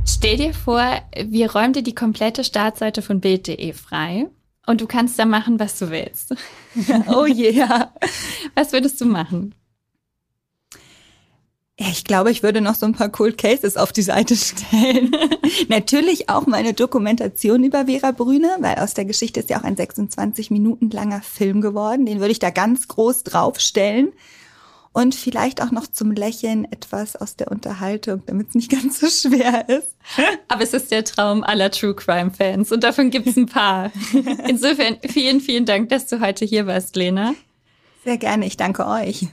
Stell 0.05 0.37
dir 0.37 0.53
vor, 0.53 0.83
wir 1.23 1.51
räumen 1.51 1.73
dir 1.73 1.83
die 1.83 1.95
komplette 1.95 2.43
Startseite 2.43 3.01
von 3.01 3.21
Bild.de 3.21 3.71
frei 3.73 4.27
und 4.65 4.81
du 4.81 4.87
kannst 4.87 5.17
da 5.17 5.25
machen, 5.25 5.59
was 5.59 5.79
du 5.79 5.91
willst. 5.91 6.35
oh 7.07 7.25
yeah. 7.25 7.93
Was 8.55 8.73
würdest 8.73 8.99
du 8.99 9.05
machen? 9.05 9.55
Ich 11.81 12.03
glaube, 12.03 12.29
ich 12.29 12.43
würde 12.43 12.59
noch 12.59 12.75
so 12.75 12.85
ein 12.85 12.93
paar 12.93 13.07
Cold 13.07 13.37
Cases 13.37 13.77
auf 13.77 13.93
die 13.93 14.01
Seite 14.01 14.35
stellen. 14.35 15.15
Natürlich 15.69 16.27
auch 16.27 16.45
meine 16.45 16.73
Dokumentation 16.73 17.63
über 17.63 17.85
Vera 17.85 18.11
Brüne, 18.11 18.49
weil 18.59 18.75
aus 18.79 18.95
der 18.95 19.05
Geschichte 19.05 19.39
ist 19.39 19.49
ja 19.49 19.59
auch 19.59 19.63
ein 19.63 19.77
26 19.77 20.51
Minuten 20.51 20.89
langer 20.89 21.21
Film 21.21 21.61
geworden. 21.61 22.05
Den 22.05 22.19
würde 22.19 22.33
ich 22.33 22.39
da 22.39 22.49
ganz 22.49 22.89
groß 22.89 23.23
draufstellen. 23.23 24.11
Und 24.91 25.15
vielleicht 25.15 25.61
auch 25.61 25.71
noch 25.71 25.87
zum 25.87 26.11
Lächeln 26.11 26.69
etwas 26.69 27.15
aus 27.15 27.37
der 27.37 27.49
Unterhaltung, 27.49 28.23
damit 28.25 28.49
es 28.49 28.55
nicht 28.55 28.71
ganz 28.71 28.99
so 28.99 29.07
schwer 29.07 29.69
ist. 29.69 29.95
Aber 30.49 30.63
es 30.63 30.73
ist 30.73 30.91
der 30.91 31.05
Traum 31.05 31.43
aller 31.43 31.71
True 31.71 31.93
Crime 31.93 32.31
Fans 32.31 32.73
und 32.73 32.83
davon 32.83 33.09
gibt 33.09 33.27
es 33.27 33.37
ein 33.37 33.45
paar. 33.45 33.91
Insofern 34.49 34.97
vielen, 35.07 35.39
vielen 35.39 35.65
Dank, 35.65 35.87
dass 35.89 36.07
du 36.07 36.19
heute 36.19 36.43
hier 36.43 36.67
warst, 36.67 36.97
Lena. 36.97 37.35
Sehr 38.03 38.17
gerne, 38.17 38.45
ich 38.45 38.57
danke 38.57 38.87
euch. 38.87 39.27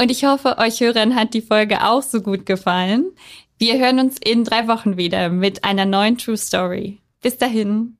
Und 0.00 0.10
ich 0.10 0.24
hoffe, 0.24 0.58
euch 0.58 0.80
Hörern 0.80 1.14
hat 1.14 1.34
die 1.34 1.42
Folge 1.42 1.84
auch 1.84 2.02
so 2.02 2.20
gut 2.20 2.46
gefallen. 2.46 3.12
Wir 3.58 3.78
hören 3.78 4.00
uns 4.00 4.16
in 4.22 4.44
drei 4.44 4.68
Wochen 4.68 4.96
wieder 4.96 5.28
mit 5.28 5.64
einer 5.64 5.84
neuen 5.84 6.18
True 6.18 6.36
Story. 6.36 6.98
Bis 7.22 7.36
dahin. 7.38 7.96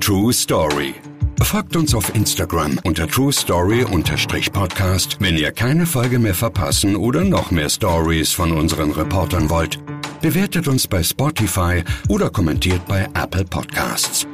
True 0.00 0.32
Story. 0.32 0.94
Folgt 1.42 1.76
uns 1.76 1.94
auf 1.94 2.14
Instagram 2.14 2.78
unter 2.84 3.06
True 3.06 3.32
Story-Podcast, 3.32 5.18
wenn 5.20 5.36
ihr 5.36 5.52
keine 5.52 5.84
Folge 5.84 6.18
mehr 6.18 6.34
verpassen 6.34 6.96
oder 6.96 7.24
noch 7.24 7.50
mehr 7.50 7.68
Stories 7.68 8.32
von 8.32 8.52
unseren 8.52 8.90
Reportern 8.90 9.50
wollt. 9.50 9.78
Bewertet 10.22 10.66
uns 10.66 10.86
bei 10.86 11.02
Spotify 11.02 11.82
oder 12.08 12.30
kommentiert 12.30 12.86
bei 12.86 13.06
Apple 13.14 13.44
Podcasts. 13.44 14.26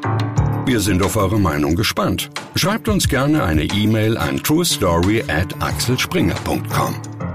Wir 0.68 0.80
sind 0.80 1.02
auf 1.02 1.16
eure 1.16 1.40
Meinung 1.40 1.76
gespannt. 1.76 2.28
Schreibt 2.54 2.90
uns 2.90 3.08
gerne 3.08 3.42
eine 3.42 3.62
E-Mail 3.64 4.18
an 4.18 4.36
truestory 4.36 5.24
at 5.26 5.54
axelspringer.com. 5.62 7.27